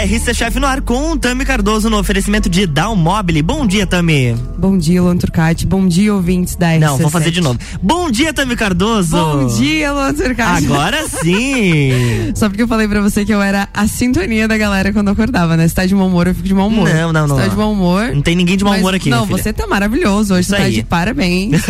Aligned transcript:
RC 0.00 0.32
Chef 0.32 0.58
no 0.58 0.66
ar 0.66 0.80
com 0.80 1.14
Tami 1.18 1.44
Cardoso 1.44 1.90
no 1.90 1.98
oferecimento 1.98 2.48
de 2.48 2.66
Down 2.66 2.96
Mobile. 2.96 3.42
Bom 3.42 3.66
dia, 3.66 3.86
Tami. 3.86 4.34
Bom 4.56 4.78
dia, 4.78 5.02
Luan 5.02 5.18
Turcati. 5.18 5.66
Bom 5.66 5.86
dia, 5.86 6.14
ouvintes 6.14 6.56
da 6.56 6.70
RC. 6.70 6.78
Não, 6.78 6.96
vou 6.96 7.10
fazer 7.10 7.30
de 7.30 7.42
novo. 7.42 7.58
Bom 7.82 8.10
dia, 8.10 8.32
Tami 8.32 8.56
Cardoso. 8.56 9.14
Bom 9.14 9.46
dia, 9.58 9.92
Luan 9.92 10.14
Turcati. 10.14 10.64
Agora 10.64 11.04
sim. 11.22 11.92
Só 12.34 12.48
porque 12.48 12.62
eu 12.62 12.68
falei 12.68 12.88
pra 12.88 13.02
você 13.02 13.26
que 13.26 13.34
eu 13.34 13.42
era 13.42 13.68
a 13.74 13.86
sintonia 13.86 14.48
da 14.48 14.56
galera 14.56 14.90
quando 14.90 15.08
eu 15.08 15.12
acordava, 15.12 15.54
né? 15.54 15.68
Se 15.68 15.74
tá 15.74 15.84
de 15.84 15.94
mau 15.94 16.06
humor, 16.06 16.28
eu 16.28 16.34
fico 16.34 16.48
de 16.48 16.54
mau 16.54 16.68
humor. 16.68 16.88
Não, 16.88 17.12
não, 17.12 17.26
não. 17.26 17.36
Se 17.36 17.42
tá 17.42 17.48
de 17.48 17.56
mau 17.56 17.70
humor. 17.70 18.14
Não 18.14 18.22
tem 18.22 18.34
ninguém 18.34 18.56
de 18.56 18.64
mau 18.64 18.72
humor 18.78 18.94
aqui. 18.94 19.10
Não, 19.10 19.26
você 19.26 19.52
tá 19.52 19.66
maravilhoso. 19.66 20.32
Hoje 20.32 20.40
Isso 20.40 20.50
você 20.52 20.56
tá 20.56 20.62
aí. 20.62 20.72
de 20.72 20.82
parabéns. 20.82 21.60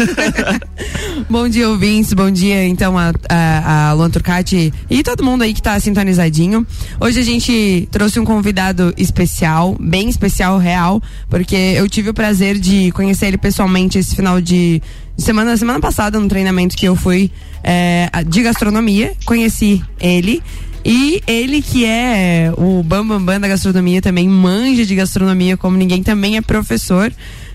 bom 1.29 1.49
dia, 1.49 1.69
ouvintes. 1.69 2.13
Bom 2.13 2.31
dia, 2.31 2.65
então, 2.65 2.97
a, 2.97 3.13
a, 3.29 3.89
a 3.89 3.93
Luan 3.93 4.09
Turcati 4.09 4.73
e 4.89 5.03
todo 5.03 5.25
mundo 5.25 5.43
aí 5.43 5.53
que 5.53 5.61
tá 5.61 5.81
sintonizadinho. 5.81 6.65
Hoje 7.01 7.19
a 7.19 7.25
gente 7.25 7.89
trouxe 7.91 8.20
um 8.21 8.25
convidado 8.25 8.95
especial, 8.97 9.77
bem 9.81 10.09
especial, 10.09 10.59
real, 10.59 11.03
porque 11.29 11.57
eu 11.57 11.89
tive 11.89 12.11
o 12.11 12.15
prazer 12.15 12.59
de 12.59 12.91
conhecer 12.93 13.27
ele 13.27 13.39
pessoalmente 13.39 13.99
esse 13.99 14.15
final 14.15 14.41
de 14.41 14.83
semana, 15.17 15.57
semana 15.57 15.81
passada, 15.81 16.19
no 16.19 16.29
treinamento 16.29 16.77
que 16.77 16.87
eu 16.87 16.95
fui 16.95 17.31
é, 17.63 18.11
de 18.27 18.43
gastronomia. 18.43 19.13
Conheci 19.25 19.83
ele. 20.01 20.43
E 20.85 21.23
ele 21.27 21.61
que 21.61 21.85
é 21.85 22.53
o 22.57 22.83
bambambam 22.83 23.19
bam, 23.19 23.25
bam 23.25 23.41
da 23.41 23.49
gastronomia 23.49 24.01
também, 24.01 24.27
manja 24.27 24.87
de 24.87 24.95
gastronomia 24.95 25.57
como 25.57 25.77
ninguém, 25.77 26.03
também 26.03 26.37
é 26.37 26.41
professor. 26.41 27.13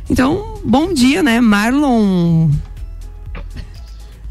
Então, 0.09 0.59
bom 0.63 0.93
dia, 0.93 1.23
né, 1.23 1.41
Marlon? 1.41 2.49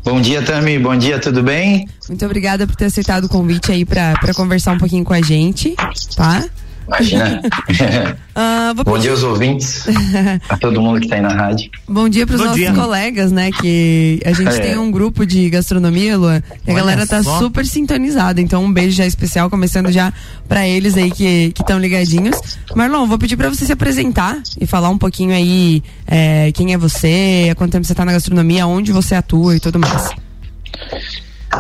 Bom 0.05 0.21
dia, 0.21 0.43
Tami. 0.43 0.79
Bom 0.79 0.95
dia, 0.97 1.19
tudo 1.19 1.43
bem? 1.43 1.89
Muito 2.09 2.25
obrigada 2.27 2.67
por 2.67 2.77
ter 2.77 2.85
aceitado 2.85 3.25
o 3.25 3.29
convite 3.29 3.73
aí 3.73 3.87
pra 3.87 4.15
conversar 4.35 4.73
um 4.73 4.79
pouquinho 4.79 5.03
com 5.03 5.15
a 5.15 5.23
gente, 5.23 5.75
tá? 6.15 6.45
Imagina. 6.87 7.41
Vou 8.74 8.85
Bom 8.85 8.93
pedir- 8.93 9.02
dia 9.02 9.10
aos 9.13 9.23
ouvintes, 9.23 9.87
a 10.49 10.57
todo 10.57 10.80
mundo 10.82 11.01
que 11.01 11.09
tá 11.09 11.16
aí 11.16 11.23
na 11.23 11.29
rádio. 11.32 11.71
Bom 11.88 12.09
dia 12.09 12.27
pros 12.27 12.38
Bom 12.40 12.46
nossos 12.46 12.60
dia. 12.60 12.73
colegas, 12.74 13.30
né? 13.32 13.51
Que 13.52 14.21
a 14.24 14.32
gente 14.32 14.49
É. 14.57 14.59
tem 14.59 14.79
um 14.79 14.90
grupo 14.90 15.24
de 15.24 15.49
gastronomia, 15.49 16.16
Luan. 16.18 16.43
E 16.66 16.71
a 16.71 16.74
Olha 16.74 16.82
galera 16.82 17.07
tá 17.07 17.23
só. 17.23 17.38
super 17.38 17.65
sintonizada. 17.65 18.40
Então, 18.40 18.62
um 18.65 18.73
beijo 18.73 18.96
já 18.96 19.07
especial, 19.07 19.49
começando 19.49 19.90
já 19.93 20.12
pra 20.49 20.66
eles 20.68 20.96
aí 20.96 21.10
que 21.10 21.52
estão 21.59 21.79
ligadinhos. 21.79 22.37
Marlon, 22.74 23.07
vou 23.07 23.18
pedir 23.18 23.37
pra 23.37 23.49
você 23.49 23.65
se 23.65 23.73
apresentar 23.73 24.38
e 24.60 24.66
falar 24.66 24.90
um 24.90 24.99
pouquinho 24.99 25.32
aí 25.35 25.82
é, 26.07 26.51
quem 26.52 26.73
é 26.74 26.77
você, 26.79 27.49
há 27.51 27.55
quanto 27.55 27.73
tempo 27.73 27.87
você 27.87 27.95
tá 27.95 28.05
na 28.05 28.12
gastronomia, 28.12 28.66
onde 28.66 28.93
você 28.93 29.15
atua 29.15 29.57
e 29.57 29.60
tudo 29.60 29.79
mais. 29.79 30.10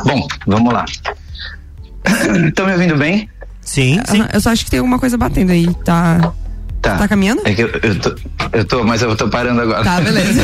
Bom, 0.04 0.26
vamos 0.46 0.72
lá. 0.72 0.84
Estão 2.48 2.66
me 2.66 2.72
ouvindo 2.72 2.96
bem? 2.98 3.28
Sim, 3.64 4.00
sim. 4.06 4.24
Eu 4.32 4.40
só 4.40 4.50
acho 4.50 4.64
que 4.64 4.70
tem 4.70 4.78
alguma 4.80 4.98
coisa 4.98 5.16
batendo 5.16 5.52
aí. 5.52 5.66
Tá, 5.84 6.32
Tá. 6.82 6.98
tá 6.98 7.08
caminhando? 7.08 7.40
É 7.46 7.54
que 7.54 7.62
eu, 7.62 7.70
eu, 7.82 7.98
tô, 7.98 8.14
eu 8.52 8.64
tô, 8.66 8.84
mas 8.84 9.00
eu 9.00 9.16
tô 9.16 9.26
parando 9.28 9.60
agora. 9.62 9.82
Tá, 9.82 10.00
beleza. 10.02 10.42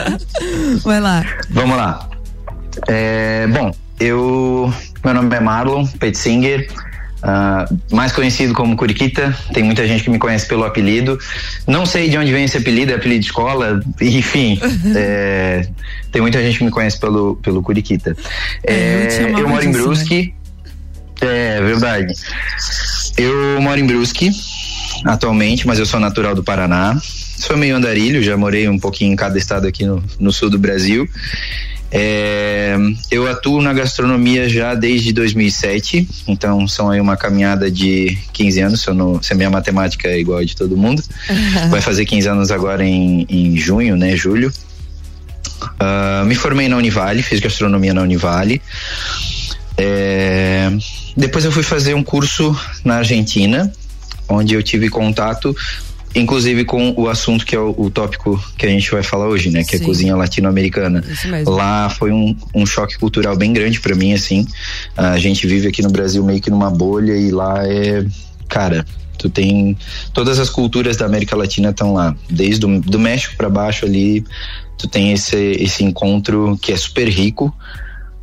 Vai 0.82 1.00
lá. 1.00 1.22
Vamos 1.50 1.76
lá. 1.76 2.08
É, 2.88 3.46
bom, 3.48 3.70
eu. 4.00 4.72
Meu 5.04 5.14
nome 5.14 5.34
é 5.36 5.40
Marlon 5.40 5.86
Petzinger. 5.86 6.68
ah, 7.22 7.66
mais 7.92 8.12
conhecido 8.12 8.54
como 8.54 8.74
Curiquita, 8.76 9.36
tem 9.52 9.62
muita 9.62 9.86
gente 9.86 10.02
que 10.04 10.10
me 10.10 10.18
conhece 10.18 10.46
pelo 10.48 10.64
apelido. 10.64 11.18
Não 11.66 11.84
sei 11.86 12.08
de 12.08 12.16
onde 12.16 12.32
vem 12.32 12.44
esse 12.44 12.56
apelido, 12.56 12.92
é 12.92 12.94
apelido 12.96 13.20
de 13.20 13.26
escola, 13.26 13.80
enfim. 14.00 14.58
é, 14.96 15.68
tem 16.10 16.22
muita 16.22 16.40
gente 16.42 16.58
que 16.58 16.64
me 16.64 16.70
conhece 16.70 16.98
pelo, 16.98 17.36
pelo 17.36 17.62
Curiquita. 17.62 18.16
É, 18.64 19.08
eu 19.20 19.36
É, 19.36 19.40
eu 19.42 19.48
moro 19.48 19.62
em 19.64 19.70
disso, 19.70 19.80
né? 19.80 19.84
Brusque. 19.88 20.34
É 21.20 21.60
verdade. 21.60 22.14
Eu 23.16 23.60
moro 23.60 23.80
em 23.80 23.86
Brusque 23.86 24.30
atualmente, 25.04 25.66
mas 25.66 25.78
eu 25.78 25.86
sou 25.86 26.00
natural 26.00 26.34
do 26.34 26.42
Paraná. 26.42 27.00
Sou 27.38 27.56
meio 27.56 27.76
andarilho, 27.76 28.22
já 28.22 28.36
morei 28.36 28.68
um 28.68 28.78
pouquinho 28.78 29.12
em 29.12 29.16
cada 29.16 29.38
estado 29.38 29.66
aqui 29.66 29.84
no, 29.84 30.02
no 30.18 30.32
sul 30.32 30.50
do 30.50 30.58
Brasil. 30.58 31.08
É, 31.90 32.76
eu 33.10 33.28
atuo 33.28 33.62
na 33.62 33.72
gastronomia 33.72 34.48
já 34.48 34.74
desde 34.74 35.12
2007, 35.12 36.08
então 36.26 36.66
são 36.66 36.90
aí 36.90 37.00
uma 37.00 37.16
caminhada 37.16 37.70
de 37.70 38.18
15 38.32 38.60
anos, 38.60 38.80
se, 38.82 38.92
não, 38.92 39.22
se 39.22 39.32
a 39.32 39.36
minha 39.36 39.48
matemática 39.48 40.08
é 40.08 40.18
igual 40.18 40.40
a 40.40 40.44
de 40.44 40.56
todo 40.56 40.76
mundo. 40.76 41.02
Vai 41.70 41.80
fazer 41.80 42.04
15 42.04 42.28
anos 42.28 42.50
agora 42.50 42.84
em, 42.84 43.26
em 43.28 43.56
junho, 43.56 43.96
né, 43.96 44.16
julho. 44.16 44.52
Ah, 45.78 46.24
me 46.26 46.34
formei 46.34 46.68
na 46.68 46.76
Univale, 46.76 47.22
fiz 47.22 47.40
gastronomia 47.40 47.94
na 47.94 48.02
Univale. 48.02 48.60
É, 49.78 50.70
depois 51.16 51.44
eu 51.44 51.52
fui 51.52 51.62
fazer 51.62 51.94
um 51.94 52.02
curso 52.02 52.58
na 52.84 52.96
Argentina, 52.96 53.72
onde 54.28 54.54
eu 54.54 54.62
tive 54.62 54.88
contato, 54.88 55.54
inclusive 56.14 56.64
com 56.64 56.94
o 56.96 57.08
assunto 57.08 57.44
que 57.44 57.54
é 57.54 57.60
o, 57.60 57.74
o 57.76 57.90
tópico 57.90 58.42
que 58.56 58.66
a 58.66 58.68
gente 58.68 58.90
vai 58.90 59.02
falar 59.02 59.26
hoje, 59.28 59.50
né? 59.50 59.62
Que 59.62 59.76
Sim. 59.76 59.84
é 59.84 59.86
cozinha 59.86 60.16
latino-americana. 60.16 61.04
Lá 61.46 61.90
foi 61.90 62.10
um, 62.10 62.34
um 62.54 62.64
choque 62.64 62.98
cultural 62.98 63.36
bem 63.36 63.52
grande 63.52 63.80
pra 63.80 63.94
mim, 63.94 64.12
assim. 64.12 64.46
A 64.96 65.18
gente 65.18 65.46
vive 65.46 65.68
aqui 65.68 65.82
no 65.82 65.90
Brasil 65.90 66.24
meio 66.24 66.40
que 66.40 66.50
numa 66.50 66.70
bolha 66.70 67.12
e 67.12 67.30
lá 67.30 67.66
é, 67.66 68.04
cara, 68.48 68.84
tu 69.18 69.28
tem 69.28 69.76
todas 70.12 70.38
as 70.38 70.48
culturas 70.48 70.96
da 70.96 71.04
América 71.04 71.36
Latina 71.36 71.70
estão 71.70 71.92
lá, 71.92 72.16
desde 72.30 72.60
do, 72.60 72.80
do 72.80 72.98
México 72.98 73.34
pra 73.36 73.50
baixo 73.50 73.84
ali, 73.84 74.24
tu 74.78 74.88
tem 74.88 75.12
esse 75.12 75.36
esse 75.36 75.84
encontro 75.84 76.58
que 76.60 76.72
é 76.72 76.76
super 76.76 77.08
rico. 77.08 77.54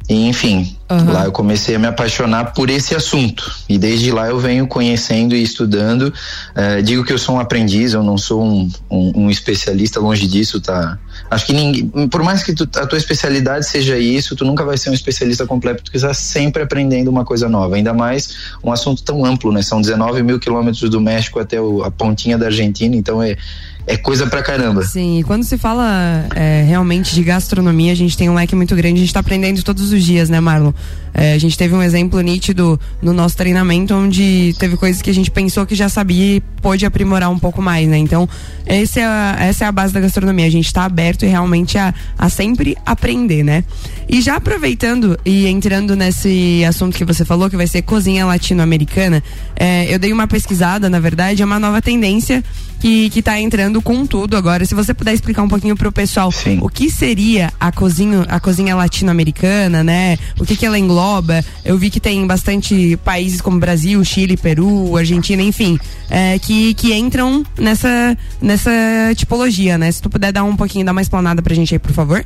E, 0.09 0.27
enfim, 0.27 0.75
Aham. 0.89 1.13
lá 1.13 1.25
eu 1.25 1.31
comecei 1.31 1.75
a 1.75 1.79
me 1.79 1.87
apaixonar 1.87 2.53
por 2.53 2.69
esse 2.69 2.93
assunto. 2.93 3.49
E 3.69 3.77
desde 3.77 4.11
lá 4.11 4.27
eu 4.27 4.37
venho 4.37 4.67
conhecendo 4.67 5.33
e 5.33 5.41
estudando. 5.41 6.13
Eh, 6.55 6.81
digo 6.81 7.05
que 7.05 7.13
eu 7.13 7.17
sou 7.17 7.35
um 7.35 7.39
aprendiz, 7.39 7.93
eu 7.93 8.03
não 8.03 8.17
sou 8.17 8.43
um, 8.43 8.69
um, 8.91 9.11
um 9.23 9.29
especialista, 9.29 10.01
longe 10.01 10.27
disso, 10.27 10.59
tá? 10.59 10.99
Acho 11.31 11.45
que 11.45 11.53
ninguém, 11.53 12.07
por 12.09 12.21
mais 12.21 12.43
que 12.43 12.53
tu- 12.53 12.67
a 12.77 12.85
tua 12.85 12.97
especialidade 12.97 13.65
seja 13.65 13.97
isso, 13.97 14.35
tu 14.35 14.43
nunca 14.43 14.65
vai 14.65 14.77
ser 14.77 14.89
um 14.89 14.93
especialista 14.93 15.47
completo, 15.47 15.83
porque 15.83 15.97
tu 15.97 16.01
está 16.01 16.13
sempre 16.13 16.61
aprendendo 16.63 17.07
uma 17.09 17.23
coisa 17.23 17.47
nova. 17.47 17.75
Ainda 17.77 17.93
mais 17.93 18.35
um 18.61 18.71
assunto 18.73 19.01
tão 19.03 19.23
amplo, 19.23 19.53
né? 19.53 19.61
São 19.61 19.79
19 19.81 20.21
mil 20.21 20.37
quilômetros 20.37 20.89
do 20.89 20.99
México 20.99 21.39
até 21.39 21.61
o- 21.61 21.81
a 21.81 21.89
pontinha 21.89 22.37
da 22.37 22.47
Argentina, 22.47 22.93
então 22.95 23.23
é, 23.23 23.37
é 23.85 23.97
coisa 23.97 24.25
pra 24.27 24.41
caramba. 24.41 24.83
Sim, 24.83 25.19
e 25.19 25.23
quando 25.23 25.43
se 25.43 25.57
fala 25.57 26.25
é, 26.35 26.63
realmente 26.67 27.13
de 27.13 27.23
gastronomia, 27.23 27.91
a 27.91 27.95
gente 27.95 28.15
tem 28.17 28.29
um 28.29 28.33
leque 28.33 28.55
muito 28.55 28.75
grande, 28.75 28.95
a 28.95 28.99
gente 28.99 29.07
está 29.07 29.19
aprendendo 29.19 29.61
todos 29.63 29.91
os 29.91 30.03
dias, 30.03 30.29
né, 30.29 30.39
Marlon? 30.39 30.71
É, 31.13 31.33
a 31.33 31.37
gente 31.37 31.55
teve 31.55 31.75
um 31.75 31.81
exemplo 31.81 32.19
nítido 32.21 32.79
no 33.01 33.13
nosso 33.13 33.37
treinamento, 33.37 33.93
onde 33.93 34.55
teve 34.57 34.75
coisas 34.77 35.01
que 35.01 35.09
a 35.09 35.13
gente 35.13 35.29
pensou 35.29 35.65
que 35.65 35.75
já 35.75 35.87
sabia 35.87 36.37
e 36.37 36.41
pôde 36.61 36.85
aprimorar 36.85 37.29
um 37.29 37.37
pouco 37.37 37.61
mais, 37.61 37.87
né? 37.87 37.97
Então, 37.97 38.27
esse 38.65 38.99
é 38.99 39.03
essa 39.39 39.65
é 39.65 39.67
a 39.67 39.71
base 39.71 39.93
da 39.93 39.99
gastronomia, 39.99 40.47
a 40.47 40.49
gente 40.49 40.65
está 40.65 40.85
aberto 40.85 41.23
e 41.23 41.27
realmente 41.27 41.77
a, 41.77 41.93
a 42.17 42.29
sempre 42.29 42.75
aprender, 42.85 43.43
né? 43.43 43.63
E 44.09 44.21
já 44.21 44.37
aproveitando 44.37 45.19
e 45.23 45.45
entrando 45.45 45.95
nesse 45.95 46.63
assunto 46.65 46.97
que 46.97 47.05
você 47.05 47.23
falou, 47.23 47.49
que 47.49 47.55
vai 47.55 47.67
ser 47.67 47.83
cozinha 47.83 48.25
latino-americana, 48.25 49.21
é, 49.55 49.93
eu 49.93 49.99
dei 49.99 50.11
uma 50.11 50.27
pesquisada, 50.27 50.89
na 50.89 50.99
verdade, 50.99 51.43
é 51.43 51.45
uma 51.45 51.59
nova 51.59 51.81
tendência 51.81 52.43
que, 52.79 53.09
que 53.11 53.21
tá 53.21 53.39
entrando 53.39 53.72
com 53.81 54.05
tudo 54.05 54.35
agora. 54.35 54.65
Se 54.65 54.75
você 54.75 54.93
puder 54.93 55.13
explicar 55.13 55.41
um 55.43 55.47
pouquinho 55.47 55.75
pro 55.75 55.91
pessoal 55.91 56.31
Sim. 56.31 56.59
o 56.61 56.69
que 56.69 56.89
seria 56.89 57.51
a 57.59 57.71
cozinha, 57.71 58.21
a 58.29 58.39
cozinha 58.39 58.75
latino-americana, 58.75 59.83
né? 59.83 60.17
O 60.39 60.45
que 60.45 60.55
que 60.55 60.65
ela 60.65 60.77
engloba? 60.77 61.43
Eu 61.63 61.77
vi 61.77 61.89
que 61.89 61.99
tem 61.99 62.25
bastante 62.25 62.97
países 62.97 63.41
como 63.41 63.59
Brasil, 63.59 64.03
Chile, 64.03 64.37
Peru, 64.37 64.95
Argentina, 64.97 65.41
enfim, 65.41 65.79
é, 66.09 66.37
que, 66.39 66.73
que 66.73 66.93
entram 66.93 67.43
nessa, 67.57 68.17
nessa 68.41 68.71
tipologia, 69.15 69.77
né? 69.77 69.91
Se 69.91 70.01
tu 70.01 70.09
puder 70.09 70.31
dar 70.31 70.43
um 70.43 70.55
pouquinho, 70.55 70.85
dar 70.85 70.91
uma 70.91 71.01
explanada 71.01 71.41
pra 71.41 71.53
gente 71.53 71.73
aí, 71.73 71.79
por 71.79 71.91
favor. 71.91 72.25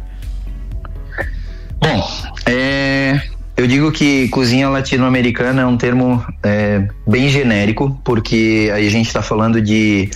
Bom, 1.80 2.10
é, 2.46 3.22
eu 3.56 3.66
digo 3.66 3.92
que 3.92 4.28
cozinha 4.30 4.70
latino-americana 4.70 5.64
é 5.64 5.66
um 5.66 5.78
termo 5.78 6.24
é, 6.44 6.88
bem 7.08 7.28
genérico, 7.28 8.00
porque 8.04 8.72
aí 8.72 8.88
a 8.88 8.92
gente 8.92 9.08
está 9.08 9.22
falando 9.22 9.60
de. 9.60 10.10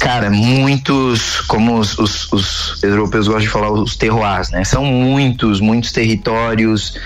Cara, 0.00 0.30
muitos, 0.30 1.40
como 1.42 1.78
os, 1.78 1.98
os- 1.98 2.32
os 2.32 2.82
europeus 2.82 3.26
gostam 3.26 3.42
de 3.44 3.48
falar, 3.48 3.70
os 3.72 3.96
terroirs, 3.96 4.50
né? 4.50 4.62
São 4.64 4.84
muitos, 4.84 5.60
muitos 5.60 5.90
territórios. 5.92 6.96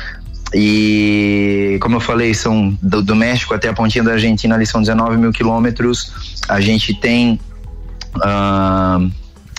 E, 0.54 1.78
como 1.80 1.96
eu 1.96 2.00
falei, 2.00 2.34
são 2.34 2.76
do, 2.82 3.02
do 3.02 3.16
México 3.16 3.54
até 3.54 3.68
a 3.68 3.72
pontinha 3.72 4.04
da 4.04 4.12
Argentina, 4.12 4.54
ali 4.54 4.66
são 4.66 4.80
19 4.82 5.16
mil 5.16 5.32
quilômetros. 5.32 6.12
A 6.48 6.60
gente 6.60 6.92
tem. 6.94 7.40
ah, 8.22 8.98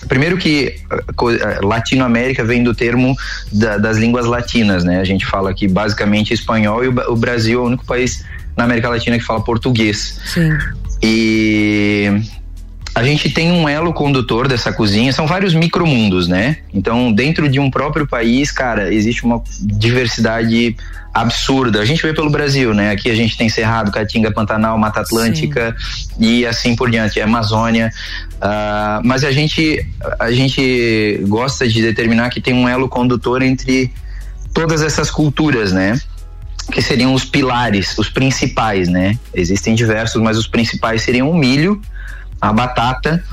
Primeiro 0.08 0.36
que 0.36 0.76
co- 1.16 1.30
ah, 1.30 1.60
Latinoamérica 1.66 2.44
vem 2.44 2.62
do 2.62 2.74
termo 2.74 3.16
da- 3.50 3.78
das 3.78 3.96
línguas 3.96 4.26
latinas, 4.26 4.84
né? 4.84 5.00
A 5.00 5.04
gente 5.04 5.24
fala 5.26 5.50
aqui 5.50 5.66
basicamente 5.66 6.32
espanhol 6.34 6.84
e 6.84 6.88
o, 6.88 6.94
o 7.12 7.16
Brasil 7.16 7.58
é 7.60 7.62
o 7.62 7.66
único 7.66 7.84
país 7.86 8.22
na 8.56 8.64
América 8.64 8.88
Latina 8.90 9.18
que 9.18 9.24
fala 9.24 9.40
português. 9.42 10.20
Sim. 10.26 10.50
E 11.02 12.20
a 12.94 13.02
gente 13.02 13.28
tem 13.28 13.50
um 13.50 13.68
elo 13.68 13.92
condutor 13.92 14.46
dessa 14.46 14.72
cozinha, 14.72 15.12
são 15.12 15.26
vários 15.26 15.52
micromundos, 15.52 16.28
né? 16.28 16.58
Então, 16.72 17.12
dentro 17.12 17.48
de 17.48 17.58
um 17.58 17.68
próprio 17.68 18.06
país, 18.06 18.52
cara, 18.52 18.94
existe 18.94 19.24
uma 19.24 19.42
diversidade 19.60 20.76
absurda. 21.12 21.80
A 21.80 21.84
gente 21.84 22.02
vê 22.02 22.12
pelo 22.12 22.30
Brasil, 22.30 22.72
né? 22.72 22.90
Aqui 22.90 23.10
a 23.10 23.14
gente 23.14 23.36
tem 23.36 23.48
Cerrado, 23.48 23.90
Caatinga, 23.90 24.30
Pantanal, 24.30 24.78
Mata 24.78 25.00
Atlântica 25.00 25.74
Sim. 25.78 26.14
e 26.20 26.46
assim 26.46 26.76
por 26.76 26.88
diante, 26.88 27.20
Amazônia. 27.20 27.90
Uh, 28.34 29.00
mas 29.04 29.24
a 29.24 29.32
gente, 29.32 29.84
a 30.18 30.30
gente 30.30 31.20
gosta 31.26 31.66
de 31.66 31.82
determinar 31.82 32.30
que 32.30 32.40
tem 32.40 32.54
um 32.54 32.68
elo 32.68 32.88
condutor 32.88 33.42
entre 33.42 33.92
todas 34.52 34.82
essas 34.82 35.10
culturas, 35.10 35.72
né? 35.72 36.00
Que 36.70 36.80
seriam 36.80 37.12
os 37.12 37.24
pilares, 37.24 37.98
os 37.98 38.08
principais, 38.08 38.88
né? 38.88 39.18
Existem 39.34 39.74
diversos, 39.74 40.22
mas 40.22 40.38
os 40.38 40.46
principais 40.46 41.02
seriam 41.02 41.28
o 41.28 41.36
milho, 41.36 41.80
a 42.48 42.52
batata, 42.52 43.24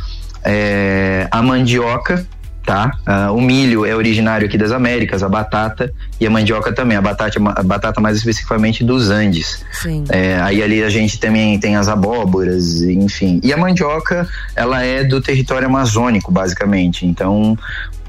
é, 0.44 1.28
a 1.30 1.42
mandioca, 1.42 2.26
tá? 2.66 2.92
Uh, 3.06 3.36
o 3.36 3.42
milho 3.42 3.86
é 3.86 3.96
originário 3.96 4.48
aqui 4.48 4.58
das 4.58 4.72
Américas, 4.72 5.24
a 5.24 5.30
batata 5.30 5.92
e 6.20 6.28
a 6.28 6.30
mandioca 6.30 6.72
também. 6.72 6.98
A 6.98 7.02
batata, 7.02 7.38
a 7.56 7.64
batata 7.64 8.00
mais 8.00 8.18
especificamente 8.18 8.84
dos 8.84 9.10
Andes. 9.10 9.66
É, 10.10 10.40
aí 10.42 10.64
ali 10.64 10.84
a 10.84 10.90
gente 10.90 11.20
também 11.20 11.60
tem 11.60 11.76
as 11.76 11.90
abóboras, 11.90 12.82
enfim. 12.82 13.40
E 13.44 13.52
a 13.52 13.58
mandioca, 13.58 14.28
ela 14.56 14.84
é 14.84 15.04
do 15.04 15.20
território 15.20 15.68
amazônico, 15.68 16.32
basicamente. 16.32 17.06
Então, 17.06 17.58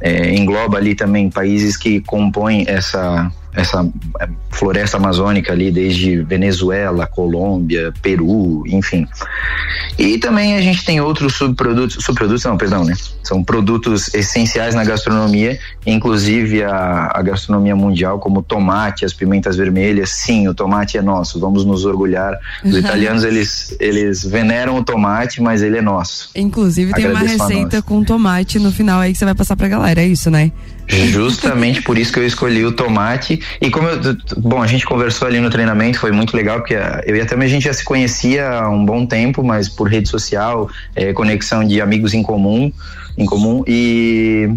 é, 0.03 0.35
engloba 0.35 0.77
ali 0.77 0.95
também 0.95 1.31
países 1.31 1.77
que 1.77 2.01
compõem 2.01 2.65
essa 2.67 3.31
essa 3.55 3.87
é, 4.21 4.29
floresta 4.51 4.97
amazônica 4.97 5.53
ali, 5.53 5.71
desde 5.71 6.23
Venezuela, 6.23 7.07
Colômbia, 7.07 7.93
Peru, 8.01 8.65
enfim. 8.67 9.07
E 9.99 10.19
também 10.19 10.57
a 10.57 10.61
gente 10.61 10.85
tem 10.85 11.01
outros 11.01 11.35
subprodutos, 11.35 12.03
subprodutos 12.03 12.45
não, 12.45 12.57
perdão, 12.57 12.85
né? 12.85 12.95
São 13.23 13.45
produtos 13.45 14.13
essenciais 14.15 14.75
na 14.75 14.85
gastronomia, 14.85 15.59
inclusive 15.87 16.65
a, 16.65 17.11
a 17.15 17.23
gastronomia 17.23 17.77
mundial, 17.77 18.19
como 18.19 18.43
tomate, 18.43 19.05
as 19.05 19.13
pimentas 19.13 19.57
vermelhas. 19.57 20.11
Sim, 20.11 20.49
o 20.49 20.55
tomate 20.55 20.97
é 20.97 21.03
nosso, 21.03 21.39
vamos 21.39 21.65
nos 21.65 21.85
orgulhar. 21.85 22.39
Os 22.65 22.77
italianos, 22.77 23.23
eles, 23.23 23.77
eles 23.79 24.25
veneram 24.25 24.79
o 24.79 24.85
tomate, 24.85 25.43
mas 25.43 25.63
ele 25.63 25.77
é 25.77 25.83
nosso. 25.83 26.31
Inclusive 26.35 26.93
tem 26.95 27.05
Agradeço 27.05 27.37
uma 27.37 27.49
receita 27.49 27.83
com 27.83 28.03
tomate 28.03 28.59
no 28.59 28.73
final 28.73 29.01
aí 29.01 29.13
que 29.13 29.19
você 29.19 29.25
vai 29.27 29.35
passar 29.35 29.57
pra 29.57 29.69
galera, 29.69 29.92
é 30.01 30.07
isso, 30.07 30.31
né? 30.31 30.51
Justamente 30.89 31.81
por 31.83 31.97
isso 31.97 32.13
que 32.13 32.19
eu 32.19 32.27
escolhi 32.27 32.65
o 32.65 32.73
tomate. 32.73 33.41
E 33.61 33.71
como 33.71 33.89
eu, 33.89 34.01
bom, 34.37 34.63
a 34.63 34.67
gente 34.67 34.85
conversou 34.85 35.27
ali 35.27 35.41
no 35.41 35.49
treinamento, 35.49 35.99
foi 35.99 36.13
muito 36.13 36.37
legal, 36.37 36.59
porque 36.59 36.75
eu 37.07 37.17
e 37.17 37.21
a 37.21 37.27
Tami 37.27 37.45
a 37.45 37.49
gente 37.49 37.65
já 37.65 37.73
se 37.73 37.85
conhecia 37.85 38.49
há 38.51 38.69
um 38.69 38.85
bom 38.85 39.07
tempo, 39.07 39.43
mas 39.43 39.69
por 39.69 39.89
rede 39.89 40.09
social, 40.09 40.69
é, 40.95 41.13
conexão 41.13 41.65
de 41.65 41.81
amigos 41.81 42.15
em 42.15 42.23
comum, 42.23 42.71
em 43.17 43.25
comum 43.25 43.63
e 43.67 44.51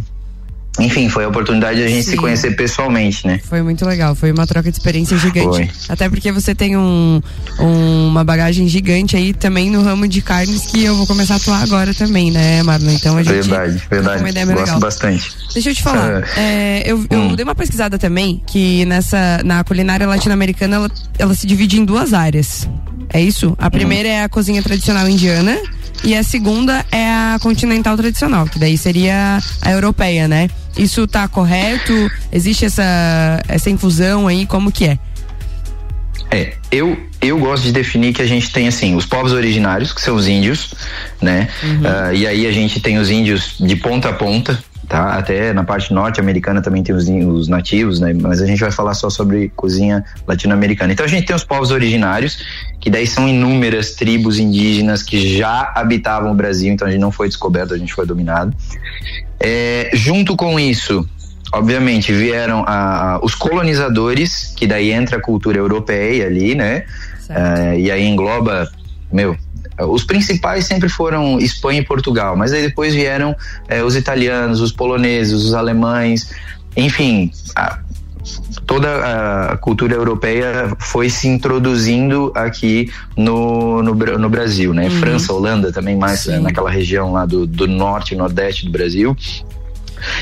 enfim, 0.79 1.09
foi 1.09 1.23
a 1.23 1.27
oportunidade 1.27 1.79
de 1.79 1.85
a 1.85 1.87
gente 1.87 2.03
Sim. 2.03 2.11
se 2.11 2.17
conhecer 2.17 2.55
pessoalmente, 2.55 3.25
né? 3.25 3.39
Foi 3.47 3.61
muito 3.61 3.85
legal, 3.85 4.13
foi 4.15 4.31
uma 4.31 4.45
troca 4.45 4.69
de 4.69 4.77
experiência 4.77 5.17
gigante. 5.17 5.47
Foi. 5.47 5.69
Até 5.89 6.09
porque 6.09 6.31
você 6.31 6.53
tem 6.53 6.75
um, 6.75 7.21
um, 7.59 8.07
uma 8.07 8.23
bagagem 8.23 8.67
gigante 8.67 9.15
aí 9.15 9.33
também 9.33 9.69
no 9.69 9.81
ramo 9.81 10.07
de 10.07 10.21
carnes 10.21 10.65
que 10.65 10.83
eu 10.83 10.95
vou 10.95 11.07
começar 11.07 11.35
a 11.35 11.37
atuar 11.37 11.63
agora 11.63 11.93
também, 11.93 12.31
né, 12.31 12.61
Marlon? 12.63 12.91
Então 12.91 13.17
a 13.17 13.23
gente. 13.23 13.47
Verdade, 13.47 13.81
verdade. 13.89 14.19
Uma 14.21 14.29
ideia 14.29 14.45
Gosto 14.45 14.59
legal. 14.59 14.79
bastante. 14.79 15.31
Deixa 15.53 15.69
eu 15.69 15.75
te 15.75 15.83
falar, 15.83 16.23
é, 16.37 16.81
é 16.81 16.83
eu, 16.85 17.05
eu 17.09 17.19
hum. 17.19 17.35
dei 17.35 17.43
uma 17.43 17.55
pesquisada 17.55 17.97
também 17.97 18.41
que 18.45 18.85
nessa, 18.85 19.41
na 19.45 19.63
culinária 19.63 20.05
latino-americana 20.07 20.75
ela, 20.75 20.91
ela 21.17 21.33
se 21.33 21.47
divide 21.47 21.79
em 21.79 21.85
duas 21.85 22.13
áreas. 22.13 22.67
É 23.13 23.21
isso? 23.21 23.55
A 23.57 23.69
primeira 23.69 24.09
hum. 24.09 24.11
é 24.11 24.23
a 24.23 24.29
cozinha 24.29 24.61
tradicional 24.61 25.07
indiana 25.07 25.57
e 26.03 26.15
a 26.15 26.23
segunda 26.23 26.85
é 26.91 27.05
a 27.05 27.37
continental 27.41 27.95
tradicional, 27.97 28.45
que 28.45 28.59
daí 28.59 28.77
seria 28.77 29.39
a 29.61 29.71
europeia, 29.71 30.27
né? 30.27 30.49
Isso 30.77 31.07
tá 31.07 31.27
correto? 31.27 31.93
Existe 32.31 32.65
essa, 32.65 33.41
essa 33.47 33.69
infusão 33.69 34.27
aí? 34.27 34.45
Como 34.45 34.71
que 34.71 34.85
é? 34.85 34.99
É, 36.31 36.53
eu, 36.71 36.97
eu 37.21 37.37
gosto 37.39 37.63
de 37.63 37.71
definir 37.71 38.13
que 38.13 38.21
a 38.21 38.27
gente 38.27 38.51
tem 38.51 38.67
assim 38.67 38.95
os 38.95 39.05
povos 39.05 39.31
originários, 39.31 39.93
que 39.93 40.01
são 40.01 40.15
os 40.15 40.27
índios, 40.27 40.73
né? 41.21 41.47
Uhum. 41.63 41.81
Uh, 41.81 42.13
e 42.13 42.27
aí 42.27 42.47
a 42.47 42.51
gente 42.51 42.79
tem 42.79 42.97
os 42.97 43.09
índios 43.09 43.55
de 43.59 43.75
ponta 43.75 44.09
a 44.09 44.13
ponta, 44.13 44.61
tá? 44.87 45.13
Até 45.13 45.53
na 45.53 45.63
parte 45.63 45.93
norte-americana 45.93 46.61
também 46.61 46.83
tem 46.83 46.93
os, 46.95 47.07
os, 47.07 47.47
nativos, 47.47 47.99
né? 47.99 48.13
Mas 48.13 48.41
a 48.41 48.45
gente 48.45 48.59
vai 48.59 48.71
falar 48.71 48.93
só 48.93 49.09
sobre 49.09 49.51
cozinha 49.55 50.03
latino-americana. 50.27 50.93
Então 50.93 51.05
a 51.05 51.09
gente 51.09 51.25
tem 51.25 51.35
os 51.35 51.43
povos 51.43 51.71
originários, 51.71 52.39
que 52.79 52.89
daí 52.89 53.07
são 53.07 53.27
inúmeras 53.27 53.95
tribos 53.95 54.39
indígenas 54.39 55.03
que 55.03 55.37
já 55.37 55.71
habitavam 55.75 56.31
o 56.31 56.35
Brasil, 56.35 56.71
então 56.71 56.87
a 56.87 56.91
gente 56.91 57.01
não 57.01 57.11
foi 57.11 57.27
descoberto, 57.27 57.73
a 57.73 57.77
gente 57.77 57.93
foi 57.93 58.05
dominado. 58.05 58.55
É, 59.39 59.89
junto 59.93 60.35
com 60.35 60.59
isso, 60.59 61.07
obviamente, 61.51 62.13
vieram 62.13 62.63
a, 62.67 63.15
a, 63.15 63.19
os 63.25 63.35
colonizadores, 63.35 64.53
que 64.55 64.67
daí 64.67 64.91
entra 64.91 65.17
a 65.17 65.21
cultura 65.21 65.57
europeia 65.57 66.27
ali, 66.27 66.55
né? 66.55 66.83
É, 67.29 67.79
e 67.79 67.91
aí 67.91 68.05
engloba, 68.05 68.69
meu, 69.11 69.35
os 69.79 70.03
principais 70.03 70.65
sempre 70.65 70.89
foram 70.89 71.39
Espanha 71.39 71.81
e 71.81 71.85
Portugal, 71.85 72.35
mas 72.35 72.53
aí 72.53 72.61
depois 72.61 72.93
vieram 72.93 73.35
é, 73.67 73.83
os 73.83 73.95
italianos, 73.95 74.61
os 74.61 74.71
poloneses, 74.71 75.33
os 75.33 75.53
alemães, 75.53 76.31
enfim, 76.75 77.31
a, 77.55 77.79
toda 78.65 79.51
a 79.51 79.57
cultura 79.57 79.95
europeia 79.95 80.71
foi 80.79 81.09
se 81.09 81.27
introduzindo 81.27 82.31
aqui 82.35 82.91
no, 83.15 83.83
no, 83.83 83.93
no 83.93 84.29
Brasil, 84.29 84.73
né? 84.73 84.85
Uhum. 84.85 84.99
França, 84.99 85.33
Holanda 85.33 85.71
também 85.71 85.95
mais 85.95 86.25
naquela 86.25 86.69
região 86.69 87.13
lá 87.13 87.25
do, 87.25 87.45
do 87.45 87.67
norte 87.67 88.13
e 88.13 88.17
nordeste 88.17 88.65
do 88.65 88.71
Brasil. 88.71 89.15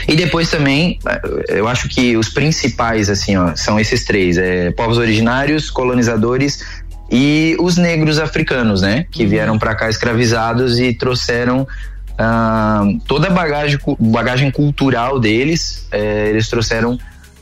E 0.07 0.15
depois 0.15 0.49
também, 0.49 0.99
eu 1.47 1.67
acho 1.67 1.89
que 1.89 2.15
os 2.15 2.29
principais, 2.29 3.09
assim, 3.09 3.35
ó, 3.35 3.55
são 3.55 3.79
esses 3.79 4.05
três: 4.05 4.37
é, 4.37 4.71
povos 4.71 4.97
originários, 4.97 5.69
colonizadores 5.69 6.63
e 7.11 7.55
os 7.59 7.77
negros 7.77 8.19
africanos, 8.19 8.81
né? 8.81 9.05
Que 9.11 9.23
uhum. 9.23 9.29
vieram 9.29 9.59
para 9.59 9.75
cá 9.75 9.89
escravizados 9.89 10.79
e 10.79 10.93
trouxeram 10.93 11.61
uh, 11.61 12.99
toda 13.07 13.27
a 13.27 13.31
bagagem, 13.31 13.79
bagagem 13.99 14.51
cultural 14.51 15.19
deles, 15.19 15.87
é, 15.91 16.29
eles 16.29 16.47
trouxeram 16.47 16.97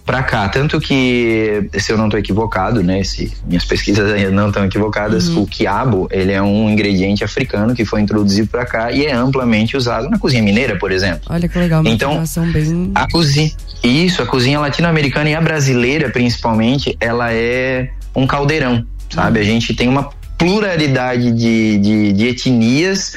para 0.06 0.24
cá. 0.24 0.50
Tanto 0.50 0.80
que, 0.80 1.69
se 1.78 1.92
eu 1.92 1.98
não 1.98 2.06
estou 2.06 2.19
equivocado, 2.19 2.84
né? 2.84 3.04
Se 3.04 3.31
minhas 3.46 3.63
pesquisas 3.63 4.12
ainda 4.12 4.31
não 4.31 4.48
estão 4.48 4.66
equivocadas, 4.66 5.30
uhum. 5.30 5.44
o 5.44 5.48
quiabo, 5.48 6.07
ele 6.12 6.31
é 6.31 6.42
um 6.42 6.69
ingrediente 6.69 7.24
africano 7.24 7.74
que 7.74 7.86
foi 7.86 8.02
introduzido 8.02 8.48
para 8.48 8.66
cá 8.66 8.92
e 8.92 9.06
é 9.06 9.14
amplamente 9.14 9.78
usado 9.78 10.10
na 10.10 10.18
cozinha 10.18 10.44
mineira, 10.44 10.78
por 10.78 10.92
exemplo. 10.92 11.22
Olha 11.30 11.48
que 11.48 11.57
legal, 11.57 11.81
uma 11.81 11.90
então, 11.90 12.24
bem... 12.52 12.92
a 12.96 13.07
cozinha, 13.10 13.52
isso, 13.84 14.22
a 14.22 14.25
cozinha 14.25 14.60
latino-americana 14.60 15.30
e 15.30 15.36
a 15.36 15.42
brasileira, 15.42 16.10
principalmente, 16.10 16.98
ela 17.00 17.31
é 17.31 17.90
um 18.16 18.28
caldeirão, 18.28 18.86
sabe? 19.12 19.40
A 19.40 19.44
gente 19.44 19.74
tem 19.74 19.88
uma 19.88 20.10
pluralidade 20.38 21.31
de, 21.31 21.78
de, 21.78 22.14
de 22.14 22.28
etnias 22.28 23.16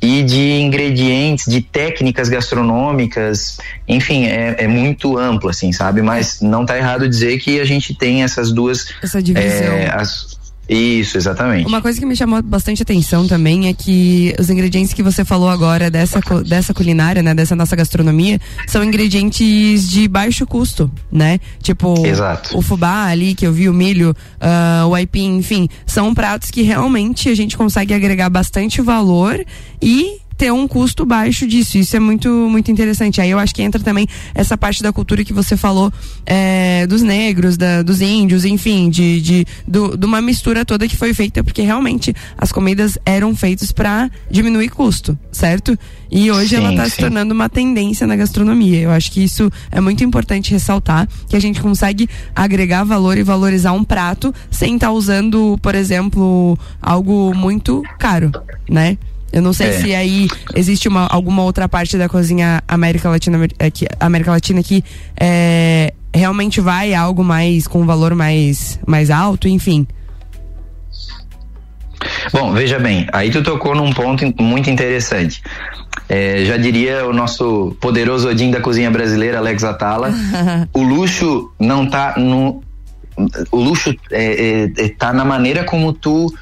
e 0.00 0.22
de 0.22 0.60
ingredientes, 0.60 1.50
de 1.50 1.60
técnicas 1.60 2.28
gastronômicas, 2.28 3.58
enfim, 3.88 4.26
é, 4.26 4.56
é, 4.58 4.68
muito 4.68 5.18
amplo, 5.18 5.48
assim, 5.48 5.72
sabe? 5.72 6.02
Mas 6.02 6.40
não 6.40 6.62
está 6.62 6.76
errado 6.76 7.08
dizer 7.08 7.38
que 7.38 7.60
a 7.60 7.64
gente 7.64 7.94
tem 7.94 8.22
essas 8.22 8.52
duas. 8.52 8.86
Essa 9.02 9.22
divisão. 9.22 9.48
É, 9.48 9.90
as, 9.92 10.35
isso, 10.68 11.16
exatamente. 11.16 11.66
Uma 11.66 11.80
coisa 11.80 11.98
que 11.98 12.06
me 12.06 12.16
chamou 12.16 12.42
bastante 12.42 12.82
atenção 12.82 13.26
também 13.26 13.68
é 13.68 13.72
que 13.72 14.34
os 14.38 14.50
ingredientes 14.50 14.92
que 14.92 15.02
você 15.02 15.24
falou 15.24 15.48
agora 15.48 15.90
dessa, 15.90 16.20
dessa 16.44 16.74
culinária, 16.74 17.22
né, 17.22 17.34
dessa 17.34 17.54
nossa 17.54 17.76
gastronomia, 17.76 18.40
são 18.66 18.82
ingredientes 18.82 19.88
de 19.88 20.08
baixo 20.08 20.46
custo, 20.46 20.90
né? 21.10 21.38
Tipo, 21.62 22.04
Exato. 22.04 22.56
o 22.56 22.62
fubá 22.62 23.06
ali, 23.06 23.34
que 23.34 23.46
eu 23.46 23.52
vi, 23.52 23.68
o 23.68 23.74
milho, 23.74 24.10
uh, 24.40 24.86
o 24.88 24.94
aipim, 24.94 25.36
enfim, 25.36 25.68
são 25.86 26.12
pratos 26.14 26.50
que 26.50 26.62
realmente 26.62 27.28
a 27.28 27.34
gente 27.34 27.56
consegue 27.56 27.94
agregar 27.94 28.28
bastante 28.28 28.80
valor 28.80 29.44
e 29.80 30.20
ter 30.36 30.52
um 30.52 30.68
custo 30.68 31.06
baixo 31.06 31.46
disso. 31.46 31.78
Isso 31.78 31.96
é 31.96 32.00
muito, 32.00 32.28
muito 32.28 32.70
interessante. 32.70 33.20
Aí 33.20 33.30
eu 33.30 33.38
acho 33.38 33.54
que 33.54 33.62
entra 33.62 33.82
também 33.82 34.06
essa 34.34 34.56
parte 34.56 34.82
da 34.82 34.92
cultura 34.92 35.24
que 35.24 35.32
você 35.32 35.56
falou 35.56 35.92
é, 36.24 36.86
dos 36.86 37.02
negros, 37.02 37.56
da, 37.56 37.82
dos 37.82 38.00
índios, 38.00 38.44
enfim, 38.44 38.90
de, 38.90 39.20
de, 39.20 39.46
do, 39.66 39.96
de 39.96 40.06
uma 40.06 40.20
mistura 40.20 40.64
toda 40.64 40.86
que 40.86 40.96
foi 40.96 41.14
feita, 41.14 41.42
porque 41.42 41.62
realmente 41.62 42.14
as 42.36 42.52
comidas 42.52 42.98
eram 43.04 43.34
feitas 43.34 43.72
para 43.72 44.10
diminuir 44.30 44.68
custo, 44.68 45.18
certo? 45.32 45.78
E 46.10 46.30
hoje 46.30 46.50
sim, 46.50 46.56
ela 46.56 46.70
está 46.70 46.88
se 46.88 46.96
tornando 46.96 47.34
uma 47.34 47.48
tendência 47.48 48.06
na 48.06 48.16
gastronomia. 48.16 48.80
Eu 48.80 48.90
acho 48.90 49.10
que 49.10 49.22
isso 49.22 49.50
é 49.70 49.80
muito 49.80 50.04
importante 50.04 50.52
ressaltar, 50.52 51.08
que 51.28 51.36
a 51.36 51.40
gente 51.40 51.60
consegue 51.60 52.08
agregar 52.34 52.84
valor 52.84 53.18
e 53.18 53.22
valorizar 53.22 53.72
um 53.72 53.82
prato 53.84 54.34
sem 54.50 54.74
estar 54.74 54.88
tá 54.88 54.92
usando, 54.92 55.58
por 55.60 55.74
exemplo, 55.74 56.58
algo 56.80 57.34
muito 57.34 57.82
caro, 57.98 58.30
né? 58.68 58.96
Eu 59.32 59.42
não 59.42 59.52
sei 59.52 59.68
é. 59.68 59.72
se 59.72 59.94
aí 59.94 60.28
existe 60.54 60.88
uma, 60.88 61.06
alguma 61.06 61.42
outra 61.42 61.68
parte 61.68 61.98
da 61.98 62.08
cozinha 62.08 62.62
América 62.66 63.08
Latina, 63.08 63.46
é, 63.58 63.70
que, 63.70 63.86
América 64.00 64.30
Latina 64.30 64.62
que 64.62 64.82
é, 65.20 65.92
realmente 66.14 66.60
vai 66.60 66.94
algo 66.94 67.22
mais 67.22 67.66
com 67.66 67.82
um 67.82 67.86
valor 67.86 68.14
mais, 68.14 68.80
mais 68.86 69.10
alto, 69.10 69.48
enfim. 69.48 69.86
Bom, 72.32 72.52
veja 72.52 72.78
bem, 72.78 73.06
aí 73.12 73.30
tu 73.30 73.42
tocou 73.42 73.74
num 73.74 73.92
ponto 73.92 74.24
muito 74.42 74.70
interessante. 74.70 75.42
É, 76.08 76.44
já 76.44 76.56
diria 76.56 77.06
o 77.06 77.12
nosso 77.12 77.76
poderoso 77.80 78.28
Odin 78.28 78.50
da 78.50 78.60
cozinha 78.60 78.90
brasileira, 78.90 79.38
Alex 79.38 79.64
Atala, 79.64 80.12
o 80.72 80.82
luxo 80.82 81.52
não 81.58 81.88
tá 81.88 82.14
no. 82.16 82.62
O 83.50 83.56
luxo 83.56 83.94
é, 84.10 84.24
é, 84.24 84.84
é 84.84 84.88
tá 84.90 85.12
na 85.12 85.24
maneira 85.24 85.64
como 85.64 85.92
tu 85.92 86.32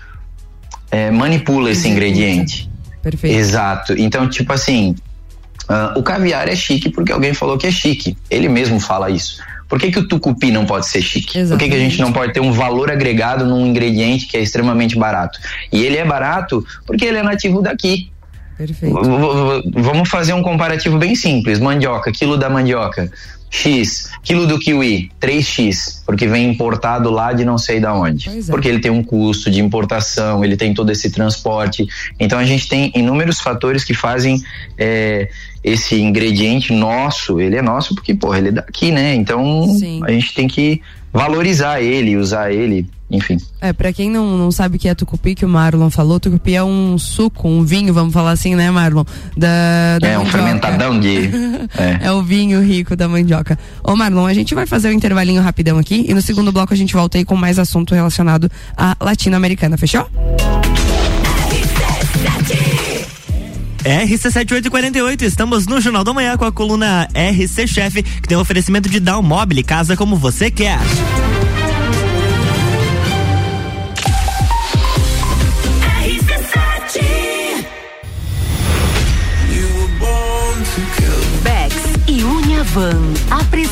é, 0.90 1.10
manipula 1.10 1.70
esse 1.70 1.88
ingrediente. 1.88 2.70
Perfeito. 3.04 3.36
Exato. 3.36 3.92
Então, 3.98 4.28
tipo 4.28 4.50
assim, 4.50 4.96
uh, 5.68 5.98
o 5.98 6.02
caviar 6.02 6.48
é 6.48 6.56
chique 6.56 6.88
porque 6.88 7.12
alguém 7.12 7.34
falou 7.34 7.58
que 7.58 7.66
é 7.66 7.70
chique. 7.70 8.16
Ele 8.30 8.48
mesmo 8.48 8.80
fala 8.80 9.10
isso. 9.10 9.42
Por 9.68 9.78
que, 9.78 9.92
que 9.92 9.98
o 9.98 10.08
tucupi 10.08 10.50
não 10.50 10.64
pode 10.64 10.86
ser 10.86 11.02
chique? 11.02 11.38
Exatamente. 11.38 11.50
Por 11.50 11.58
que, 11.58 11.70
que 11.70 11.76
a 11.76 11.88
gente 11.90 12.00
não 12.00 12.12
pode 12.12 12.32
ter 12.32 12.40
um 12.40 12.52
valor 12.52 12.90
agregado 12.90 13.44
num 13.44 13.66
ingrediente 13.66 14.26
que 14.26 14.36
é 14.38 14.40
extremamente 14.40 14.96
barato? 14.96 15.38
E 15.70 15.84
ele 15.84 15.98
é 15.98 16.04
barato 16.04 16.64
porque 16.86 17.04
ele 17.04 17.18
é 17.18 17.22
nativo 17.22 17.60
daqui. 17.60 18.10
Perfeito. 18.56 18.96
Vamos 19.74 20.08
fazer 20.08 20.32
um 20.32 20.42
comparativo 20.42 20.96
bem 20.96 21.14
simples. 21.14 21.58
Mandioca, 21.58 22.10
quilo 22.10 22.38
da 22.38 22.48
mandioca, 22.48 23.10
X. 23.54 24.10
Quilo 24.24 24.48
do 24.48 24.58
kiwi, 24.58 25.12
3X, 25.20 26.02
porque 26.04 26.26
vem 26.26 26.50
importado 26.50 27.08
lá 27.08 27.32
de 27.32 27.44
não 27.44 27.56
sei 27.56 27.78
da 27.78 27.94
onde. 27.94 28.28
É. 28.28 28.42
Porque 28.50 28.66
ele 28.66 28.80
tem 28.80 28.90
um 28.90 29.02
custo 29.02 29.48
de 29.48 29.60
importação, 29.60 30.44
ele 30.44 30.56
tem 30.56 30.74
todo 30.74 30.90
esse 30.90 31.08
transporte. 31.10 31.86
Então 32.18 32.38
a 32.38 32.44
gente 32.44 32.68
tem 32.68 32.90
inúmeros 32.96 33.40
fatores 33.40 33.84
que 33.84 33.94
fazem 33.94 34.42
é, 34.76 35.28
esse 35.62 35.94
ingrediente 36.00 36.72
nosso, 36.72 37.40
ele 37.40 37.56
é 37.56 37.62
nosso 37.62 37.94
porque, 37.94 38.12
porra, 38.12 38.38
ele 38.38 38.48
é 38.48 38.52
daqui, 38.52 38.90
né? 38.90 39.14
Então 39.14 39.68
Sim. 39.78 40.00
a 40.04 40.10
gente 40.10 40.34
tem 40.34 40.48
que 40.48 40.82
valorizar 41.12 41.80
ele, 41.80 42.16
usar 42.16 42.52
ele, 42.52 42.88
enfim. 43.16 43.38
É, 43.60 43.72
pra 43.72 43.92
quem 43.92 44.10
não, 44.10 44.36
não 44.36 44.50
sabe 44.50 44.76
o 44.76 44.78
que 44.78 44.88
é 44.88 44.94
tucupi, 44.94 45.34
que 45.34 45.44
o 45.44 45.48
Marlon 45.48 45.90
falou, 45.90 46.20
tucupi 46.20 46.54
é 46.54 46.62
um 46.62 46.98
suco, 46.98 47.48
um 47.48 47.64
vinho, 47.64 47.92
vamos 47.94 48.12
falar 48.12 48.32
assim, 48.32 48.54
né, 48.54 48.70
Marlon? 48.70 49.04
Da, 49.36 49.98
da 50.00 50.08
é, 50.08 50.16
mandioca. 50.16 50.20
um 50.20 50.26
fermentadão 50.26 51.00
de. 51.00 51.30
é. 51.78 52.06
é. 52.06 52.12
o 52.12 52.22
vinho 52.22 52.60
rico 52.62 52.96
da 52.96 53.08
mandioca. 53.08 53.58
Ô, 53.82 53.96
Marlon, 53.96 54.26
a 54.26 54.34
gente 54.34 54.54
vai 54.54 54.66
fazer 54.66 54.88
um 54.88 54.92
intervalinho 54.92 55.42
rapidão 55.42 55.78
aqui 55.78 56.04
e 56.08 56.14
no 56.14 56.22
segundo 56.22 56.52
bloco 56.52 56.72
a 56.72 56.76
gente 56.76 56.94
volta 56.94 57.18
aí 57.18 57.24
com 57.24 57.36
mais 57.36 57.58
assunto 57.58 57.94
relacionado 57.94 58.50
à 58.76 58.96
latino-americana, 59.00 59.76
fechou? 59.76 60.08
RC7848, 63.84 65.22
estamos 65.22 65.66
no 65.66 65.78
Jornal 65.78 66.02
da 66.02 66.12
Manhã 66.14 66.38
com 66.38 66.44
a 66.46 66.52
coluna 66.52 67.06
RC 67.14 67.66
Chef, 67.66 68.02
que 68.02 68.26
tem 68.26 68.36
um 68.36 68.40
oferecimento 68.40 68.88
de 68.88 68.98
Down 68.98 69.22
Mobile, 69.22 69.62
casa 69.62 69.94
como 69.94 70.16
você 70.16 70.50
quer. 70.50 70.78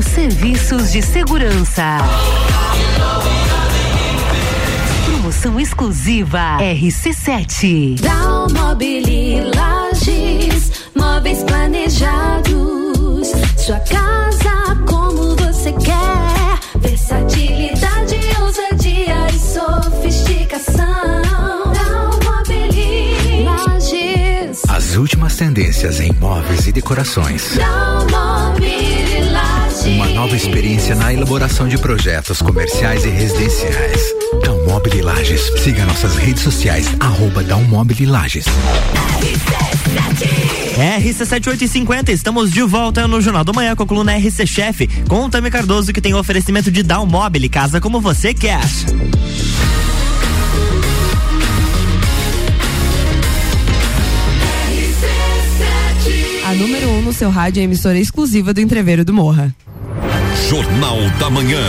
Serviços 0.00 0.92
de 0.92 1.02
Segurança. 1.02 1.98
Promoção 5.04 5.60
exclusiva 5.60 6.58
RC7. 6.58 8.00
Dalmobili 8.00 9.40
Lages, 9.54 10.70
móveis 10.94 11.42
planejados. 11.42 13.32
Sua 13.58 13.80
casa 13.80 14.76
como 14.86 15.36
você 15.36 15.72
quer. 15.72 16.60
Versatilidade 16.78 18.20
ousadia 18.40 19.26
e 19.30 19.38
sofisticação. 19.38 21.22
Lages. 23.44 24.62
As 24.68 24.96
últimas 24.96 25.36
tendências 25.36 26.00
em 26.00 26.12
móveis 26.14 26.66
e 26.66 26.72
decorações. 26.72 27.58
Uma 30.02 30.10
nova 30.14 30.34
experiência 30.34 30.96
na 30.96 31.12
elaboração 31.12 31.68
de 31.68 31.78
projetos 31.78 32.42
comerciais 32.42 33.04
e 33.04 33.08
residenciais. 33.08 34.02
Dalmobile 34.44 35.00
Lages. 35.00 35.40
Siga 35.62 35.84
nossas 35.84 36.16
redes 36.16 36.42
sociais, 36.42 36.88
arroba 36.98 37.40
Dalmobile 37.44 38.06
Lages. 38.06 38.44
RC7850, 40.76 42.08
estamos 42.08 42.50
de 42.50 42.62
volta 42.62 43.06
no 43.06 43.20
Jornal 43.20 43.44
do 43.44 43.54
Manhã 43.54 43.76
com 43.76 43.84
a 43.84 43.86
coluna 43.86 44.16
RC 44.16 44.44
Chef, 44.44 44.88
com 45.08 45.24
o 45.24 45.30
Tami 45.30 45.52
Cardoso 45.52 45.92
que 45.92 46.00
tem 46.00 46.14
oferecimento 46.14 46.68
de 46.68 46.82
Dalmobile, 46.82 47.48
casa 47.48 47.80
como 47.80 48.00
você 48.00 48.34
quer. 48.34 48.58
A 56.44 56.54
número 56.54 56.88
1 56.88 56.98
um 56.98 57.02
no 57.02 57.12
seu 57.12 57.30
rádio 57.30 57.60
é 57.60 57.62
a 57.62 57.64
emissora 57.66 58.00
exclusiva 58.00 58.52
do 58.52 58.60
Entreveiro 58.60 59.04
do 59.04 59.14
Morra. 59.14 59.54
Jornal 60.52 60.98
da 61.18 61.30
Manhã. 61.30 61.62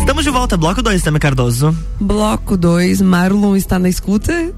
Estamos 0.00 0.24
de 0.24 0.30
volta, 0.30 0.56
bloco 0.56 0.82
2, 0.82 1.00
Tami 1.02 1.20
Cardoso. 1.20 1.76
Bloco 2.00 2.56
2, 2.56 3.00
Marlon 3.02 3.54
está 3.54 3.78
na 3.78 3.88
escuta. 3.88 4.32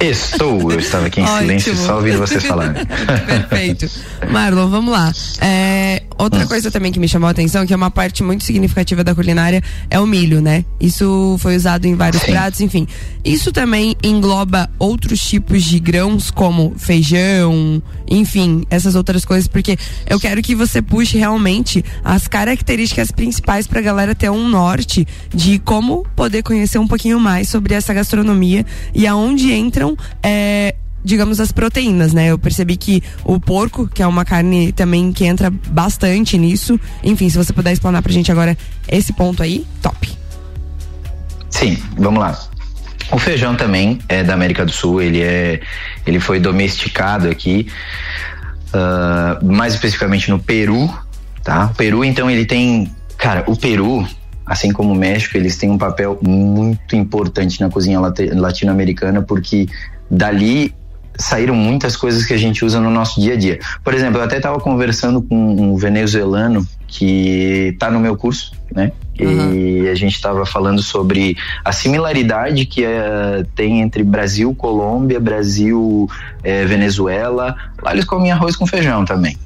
Estou, 0.00 0.72
eu 0.72 0.80
estava 0.80 1.06
aqui 1.06 1.20
em 1.20 1.24
Ótimo. 1.24 1.38
silêncio 1.38 1.76
só 1.76 1.96
ouvindo 1.96 2.18
vocês 2.18 2.42
falarem. 2.44 2.84
Perfeito. 2.84 3.88
Marlon, 4.28 4.68
vamos 4.68 4.92
lá. 4.92 5.12
É, 5.40 6.02
outra 6.18 6.44
hum. 6.44 6.48
coisa 6.48 6.70
também 6.70 6.92
que 6.92 6.98
me 6.98 7.08
chamou 7.08 7.28
a 7.28 7.30
atenção, 7.30 7.66
que 7.66 7.72
é 7.72 7.76
uma 7.76 7.90
parte 7.90 8.22
muito 8.22 8.44
significativa 8.44 9.02
da 9.02 9.14
culinária, 9.14 9.62
é 9.90 9.98
o 9.98 10.06
milho, 10.06 10.40
né? 10.40 10.64
Isso 10.80 11.36
foi 11.40 11.56
usado 11.56 11.86
em 11.86 11.94
vários 11.94 12.22
Sim. 12.22 12.32
pratos, 12.32 12.60
enfim. 12.60 12.86
Isso 13.24 13.52
também 13.52 13.96
engloba 14.02 14.70
outros 14.78 15.20
tipos 15.20 15.62
de 15.62 15.78
grãos, 15.78 16.30
como 16.30 16.74
feijão, 16.76 17.82
enfim, 18.08 18.64
essas 18.70 18.94
outras 18.94 19.24
coisas, 19.24 19.48
porque 19.48 19.76
eu 20.08 20.20
quero 20.20 20.42
que 20.42 20.54
você 20.54 20.80
puxe 20.82 21.16
realmente 21.18 21.84
as 22.04 22.28
características 22.28 23.10
principais 23.10 23.66
pra 23.66 23.80
galera 23.80 24.14
ter 24.14 24.30
um 24.30 24.48
norte 24.48 25.06
de 25.34 25.58
como 25.58 26.04
poder 26.14 26.42
conhecer 26.42 26.78
um 26.78 26.86
pouquinho 26.86 27.18
mais 27.18 27.48
sobre 27.48 27.74
essa 27.74 27.92
gastronomia 27.94 28.64
e 28.94 29.06
aonde 29.06 29.52
entram 29.52 29.96
é, 30.22 30.74
digamos, 31.04 31.38
as 31.38 31.52
proteínas, 31.52 32.14
né? 32.14 32.28
Eu 32.28 32.38
percebi 32.38 32.76
que 32.76 33.02
o 33.24 33.38
porco, 33.38 33.86
que 33.86 34.02
é 34.02 34.06
uma 34.06 34.24
carne 34.24 34.72
também 34.72 35.12
que 35.12 35.24
entra 35.24 35.50
bastante 35.50 36.38
nisso. 36.38 36.80
Enfim, 37.02 37.28
se 37.28 37.36
você 37.36 37.52
puder 37.52 37.72
explanar 37.72 38.02
pra 38.02 38.12
gente 38.12 38.32
agora 38.32 38.56
esse 38.88 39.12
ponto 39.12 39.42
aí, 39.42 39.66
top. 39.82 40.10
Sim, 41.50 41.78
vamos 41.96 42.20
lá. 42.20 42.36
O 43.12 43.18
feijão 43.18 43.54
também 43.54 43.98
é 44.08 44.24
da 44.24 44.32
América 44.32 44.64
do 44.64 44.72
Sul, 44.72 45.02
ele 45.02 45.20
é, 45.20 45.60
ele 46.06 46.18
foi 46.18 46.40
domesticado 46.40 47.28
aqui, 47.28 47.68
uh, 48.70 49.44
mais 49.44 49.74
especificamente 49.74 50.30
no 50.30 50.38
Peru, 50.38 50.92
tá? 51.42 51.66
O 51.66 51.74
Peru, 51.74 52.02
então, 52.02 52.30
ele 52.30 52.46
tem, 52.46 52.90
cara, 53.18 53.44
o 53.46 53.54
Peru, 53.54 54.08
assim 54.46 54.72
como 54.72 54.92
o 54.92 54.96
México, 54.96 55.36
eles 55.36 55.56
têm 55.58 55.70
um 55.70 55.78
papel 55.78 56.18
muito 56.22 56.96
importante 56.96 57.60
na 57.60 57.68
cozinha 57.68 58.00
latino-americana, 58.00 59.20
porque 59.20 59.68
dali 60.10 60.74
saíram 61.16 61.54
muitas 61.54 61.96
coisas 61.96 62.24
que 62.24 62.34
a 62.34 62.36
gente 62.36 62.64
usa 62.64 62.80
no 62.80 62.90
nosso 62.90 63.20
dia 63.20 63.34
a 63.34 63.36
dia. 63.36 63.58
Por 63.82 63.94
exemplo, 63.94 64.20
eu 64.20 64.24
até 64.24 64.36
estava 64.36 64.58
conversando 64.58 65.22
com 65.22 65.34
um 65.34 65.76
venezuelano 65.76 66.66
que 66.86 67.70
está 67.72 67.90
no 67.90 68.00
meu 68.00 68.16
curso, 68.16 68.52
né? 68.74 68.92
Uhum. 69.20 69.54
E 69.54 69.88
a 69.88 69.94
gente 69.94 70.14
estava 70.14 70.44
falando 70.44 70.82
sobre 70.82 71.36
a 71.64 71.72
similaridade 71.72 72.66
que 72.66 72.84
é, 72.84 73.44
tem 73.54 73.80
entre 73.80 74.02
Brasil, 74.02 74.54
Colômbia, 74.54 75.20
Brasil, 75.20 76.08
é, 76.42 76.64
Venezuela. 76.64 77.54
Lá 77.80 77.92
eles 77.92 78.04
comem 78.04 78.32
arroz 78.32 78.56
com 78.56 78.66
feijão 78.66 79.04
também. 79.04 79.36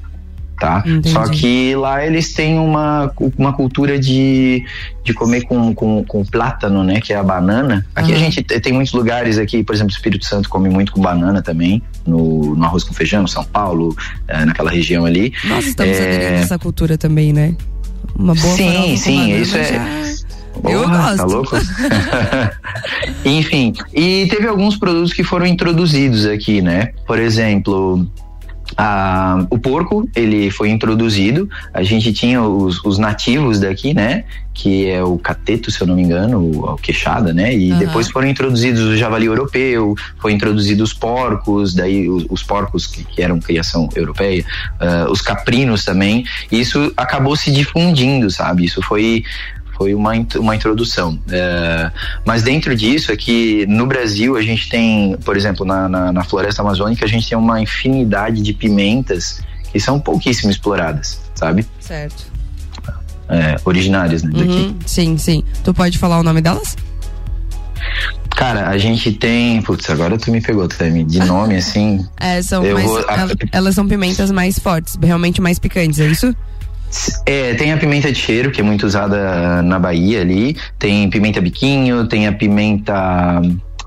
Tá? 0.59 0.83
Entendi. 0.87 1.11
Só 1.11 1.29
que 1.29 1.75
lá 1.77 2.05
eles 2.05 2.33
têm 2.35 2.59
uma, 2.59 3.12
uma 3.37 3.53
cultura 3.53 3.99
de, 3.99 4.65
de 5.05 5.12
comer 5.15 5.43
com, 5.43 5.75
com, 5.75 6.05
com 6.05 6.25
plátano, 6.25 6.83
né? 6.83 7.00
Que 7.00 7.12
é 7.12 7.17
a 7.17 7.23
banana. 7.23 7.85
Aqui 7.95 8.12
a 8.12 8.19
gente 8.19 8.43
te- 8.43 8.59
tem 8.61 8.73
muitos 8.73 8.93
lugares 8.93 9.38
aqui, 9.38 9.62
por 9.62 9.75
exemplo, 9.75 9.93
o 9.93 9.97
Espírito 9.97 10.25
Santo 10.27 10.49
come 10.49 10.69
muito 10.69 10.93
com 10.93 11.00
banana 11.00 11.41
também, 11.43 11.83
no, 12.07 12.55
no 12.57 12.65
arroz 12.65 12.85
com 12.85 12.93
feijão, 12.93 13.27
São 13.27 13.45
Paulo, 13.45 13.97
eh, 14.27 14.45
naquela 14.45 14.71
região 14.71 15.05
ali. 15.05 15.33
Nós 15.45 15.67
estamos 15.67 15.97
É, 15.97 16.03
aderindo 16.09 16.37
a 16.41 16.41
essa 16.43 16.59
cultura 16.59 16.99
também, 16.99 17.33
né? 17.33 17.55
Uma 18.17 18.35
boa 18.35 18.55
Sim, 18.57 18.97
sim, 18.97 19.41
isso 19.41 19.57
é- 19.57 19.65
já- 19.65 20.09
Eu 20.69 20.83
Porra, 20.83 20.99
gosto. 20.99 21.17
Tá 21.19 21.25
louco? 21.25 21.57
Enfim, 23.25 23.73
e 23.95 24.27
teve 24.29 24.47
alguns 24.49 24.77
produtos 24.77 25.12
que 25.12 25.23
foram 25.23 25.47
introduzidos 25.47 26.27
aqui, 26.27 26.61
né? 26.62 26.93
Por 27.07 27.19
exemplo, 27.19 28.07
a- 28.81 29.45
o 29.51 29.59
porco, 29.59 30.09
ele 30.15 30.53
foi 30.53 30.71
introduzido. 30.71 31.49
A 31.75 31.83
gente 31.83 32.13
tinha 32.13 32.41
os, 32.41 32.83
os 32.85 32.97
nativos 32.97 33.59
daqui, 33.59 33.93
né? 33.93 34.23
Que 34.55 34.89
é 34.89 35.03
o 35.03 35.19
cateto, 35.19 35.69
se 35.71 35.81
eu 35.81 35.87
não 35.87 35.97
me 35.97 36.03
engano, 36.03 36.39
o, 36.39 36.65
o 36.75 36.77
queixada, 36.77 37.33
né? 37.35 37.53
E 37.55 37.73
Aham. 37.73 37.79
depois 37.81 38.09
foram 38.09 38.29
introduzidos 38.29 38.81
o 38.83 38.97
javali 38.97 39.27
europeu, 39.27 39.97
foi 40.19 40.33
introduzido 40.33 40.85
os 40.85 40.93
porcos, 40.95 41.75
daí 41.75 42.09
os, 42.09 42.25
os 42.31 42.43
porcos 42.45 42.87
que, 42.87 43.03
que 43.03 43.21
eram 43.21 43.41
criação 43.41 43.89
europeia, 43.97 44.45
ah, 44.79 45.09
os 45.11 45.21
caprinos 45.21 45.85
também. 45.85 46.25
E 46.53 46.61
isso 46.61 46.93
acabou 46.97 47.35
se 47.35 47.51
difundindo, 47.51 48.31
sabe? 48.31 48.65
Isso 48.65 48.81
foi 48.83 49.25
foi 49.79 49.95
uma, 49.95 50.11
uma 50.37 50.57
introdução. 50.57 51.17
É, 51.31 51.91
mas 52.27 52.43
dentro 52.43 52.75
disso, 52.75 53.13
aqui 53.13 53.65
no 53.69 53.87
Brasil, 53.87 54.37
a 54.37 54.43
gente 54.43 54.69
tem, 54.69 55.17
por 55.25 55.37
exemplo, 55.37 55.65
na, 55.65 55.89
na, 55.89 56.13
na 56.13 56.25
floresta 56.25 56.61
amazônica, 56.63 57.05
a 57.05 57.09
gente 57.09 57.29
tem 57.29 57.39
uma 57.39 57.61
infinidade 57.63 58.43
de 58.43 58.53
pimentas 58.53 59.41
que 59.73 59.79
são 59.79 60.01
pouquíssimo 60.01 60.51
exploradas, 60.51 61.21
sabe? 61.35 61.65
Certo. 61.79 62.27
É, 63.29 63.57
originárias 63.65 64.23
né, 64.23 64.31
daqui. 64.33 64.49
Uhum, 64.51 64.75
Sim, 64.85 65.17
sim. 65.19 65.45
Tu 65.63 65.73
pode 65.73 65.97
falar 65.99 66.19
o 66.19 66.23
nome 66.23 66.41
delas? 66.41 66.77
Cara, 68.31 68.69
a 68.69 68.79
gente 68.79 69.13
tem. 69.13 69.61
Putz, 69.63 69.89
agora 69.91 70.17
tu 70.17 70.31
me 70.31 70.41
pegou, 70.41 70.67
Tami. 70.69 71.05
De 71.05 71.19
nome 71.21 71.57
assim. 71.59 72.07
É, 72.19 72.41
são 72.41 72.63
mais, 72.63 72.85
vou- 72.87 73.05
elas 73.53 73.75
são 73.75 73.87
pimentas 73.87 74.31
mais 74.31 74.59
fortes, 74.59 74.97
realmente 75.03 75.41
mais 75.41 75.59
picantes, 75.59 75.99
é 76.01 76.07
isso? 76.07 76.35
É, 77.26 77.54
tem 77.54 77.73
a 77.73 77.76
pimenta 77.76 78.11
de 78.11 78.18
cheiro, 78.18 78.50
que 78.50 78.61
é 78.61 78.64
muito 78.64 78.87
usada 78.87 79.62
na 79.62 79.78
Bahia 79.78 80.21
ali. 80.21 80.57
Tem 80.78 81.09
pimenta 81.11 81.40
biquinho, 81.40 82.07
tem 82.07 82.26
a 82.26 82.33
pimenta. 82.33 83.40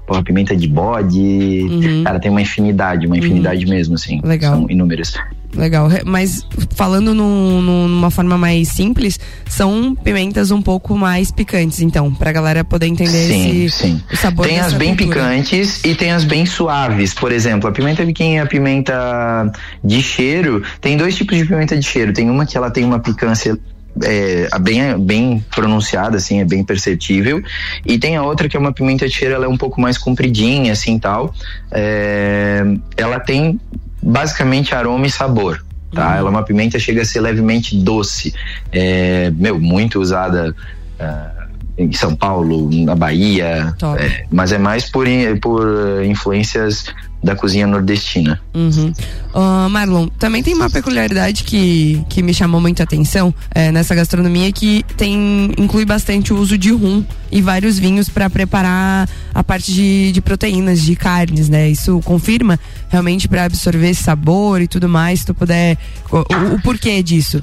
Porra, 0.05 0.23
pimenta 0.23 0.55
de 0.55 0.67
bode. 0.67 1.19
Uhum. 1.19 2.03
Cara, 2.03 2.19
tem 2.19 2.29
uma 2.29 2.41
infinidade, 2.41 3.07
uma 3.07 3.17
infinidade 3.17 3.65
mesmo, 3.65 3.95
assim. 3.95 4.19
Legal. 4.23 4.55
São 4.55 4.69
inúmeras. 4.69 5.13
Legal. 5.55 5.89
Mas 6.05 6.45
falando 6.75 7.13
num- 7.13 7.61
num- 7.61 7.87
numa 7.87 8.09
forma 8.09 8.37
mais 8.37 8.69
simples, 8.69 9.19
são 9.47 9.93
pimentas 9.95 10.49
um 10.51 10.61
pouco 10.61 10.97
mais 10.97 11.31
picantes, 11.31 11.81
então, 11.81 12.13
pra 12.13 12.31
galera 12.31 12.63
poder 12.63 12.87
entender 12.87 13.27
Sim, 13.27 13.65
esse, 13.65 13.77
sim. 13.77 14.03
o 14.11 14.15
sabor 14.17 14.47
Tem 14.47 14.59
as 14.59 14.73
bem 14.73 14.95
picantes 14.95 15.83
e 15.83 15.93
tem 15.93 16.11
as 16.11 16.23
bem 16.23 16.45
suaves. 16.45 17.13
Por 17.13 17.31
exemplo, 17.31 17.69
a 17.69 17.71
pimenta 17.71 18.05
biquinho 18.05 18.35
e 18.35 18.39
a 18.39 18.45
pimenta 18.45 19.51
de 19.83 20.01
cheiro. 20.01 20.63
Tem 20.79 20.95
dois 20.97 21.15
tipos 21.15 21.37
de 21.37 21.45
pimenta 21.45 21.77
de 21.77 21.85
cheiro. 21.85 22.13
Tem 22.13 22.29
uma 22.29 22.45
que 22.45 22.55
ela 22.57 22.71
tem 22.71 22.83
uma 22.85 22.99
picância 22.99 23.57
é, 24.03 24.47
bem, 24.61 24.97
bem 24.97 25.45
pronunciada, 25.53 26.15
assim, 26.15 26.39
é 26.39 26.45
bem 26.45 26.63
perceptível. 26.63 27.43
E 27.85 27.99
tem 27.99 28.15
a 28.15 28.23
outra 28.23 28.47
que 28.47 28.55
é 28.55 28.59
uma 28.59 28.71
pimenta 28.71 29.05
de 29.05 29.13
cheiro, 29.13 29.35
ela 29.35 29.45
é 29.45 29.49
um 29.49 29.57
pouco 29.57 29.81
mais 29.81 29.97
compridinha, 29.97 30.71
assim, 30.71 30.97
tal. 30.97 31.33
É, 31.71 32.63
ela 32.95 33.19
tem 33.19 33.59
basicamente 34.01 34.73
aroma 34.73 35.07
e 35.07 35.11
sabor. 35.11 35.63
Tá? 35.93 36.15
Ela 36.15 36.29
é 36.29 36.31
uma 36.31 36.43
pimenta 36.43 36.79
chega 36.79 37.01
a 37.01 37.05
ser 37.05 37.19
levemente 37.19 37.75
doce. 37.75 38.33
É, 38.71 39.29
meu, 39.31 39.59
muito 39.59 39.99
usada 39.99 40.55
ah, 40.99 41.47
em 41.77 41.91
São 41.91 42.15
Paulo, 42.15 42.69
na 42.71 42.95
Bahia, 42.95 43.75
é, 43.99 44.25
mas 44.31 44.51
é 44.51 44.57
mais 44.57 44.89
por, 44.89 45.05
por 45.41 46.03
influências 46.05 46.85
da 47.23 47.35
cozinha 47.35 47.67
nordestina. 47.67 48.41
Uhum. 48.53 48.91
Ah, 49.33 49.67
Marlon, 49.69 50.07
também 50.19 50.41
tem 50.41 50.53
uma 50.55 50.69
peculiaridade 50.69 51.43
que, 51.43 52.03
que 52.09 52.23
me 52.23 52.33
chamou 52.33 52.59
muita 52.59 52.83
atenção 52.83 53.33
é, 53.53 53.71
nessa 53.71 53.93
gastronomia 53.93 54.51
que 54.51 54.83
tem 54.97 55.51
inclui 55.57 55.85
bastante 55.85 56.33
o 56.33 56.37
uso 56.37 56.57
de 56.57 56.71
rum 56.71 57.05
e 57.31 57.41
vários 57.41 57.77
vinhos 57.77 58.09
para 58.09 58.29
preparar 58.29 59.07
a 59.33 59.43
parte 59.43 59.71
de, 59.71 60.11
de 60.11 60.19
proteínas, 60.21 60.81
de 60.81 60.95
carnes, 60.95 61.47
né? 61.47 61.69
Isso 61.69 61.99
confirma 62.03 62.59
realmente 62.89 63.27
para 63.27 63.45
absorver 63.45 63.89
esse 63.91 64.03
sabor 64.03 64.61
e 64.61 64.67
tudo 64.67 64.89
mais. 64.89 65.19
Se 65.19 65.27
tu 65.27 65.33
puder, 65.33 65.77
o, 66.11 66.17
o- 66.17 66.55
o 66.55 66.61
porquê 66.61 67.01
disso? 67.03 67.39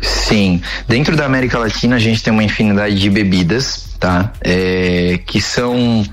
Sim, 0.00 0.60
dentro 0.88 1.16
da 1.16 1.24
América 1.24 1.58
Latina 1.58 1.96
a 1.96 1.98
gente 1.98 2.22
tem 2.22 2.32
uma 2.32 2.42
infinidade 2.44 2.98
de 2.98 3.08
bebidas, 3.10 3.96
tá? 3.98 4.32
É, 4.42 5.20
que 5.26 5.40
são, 5.40 6.04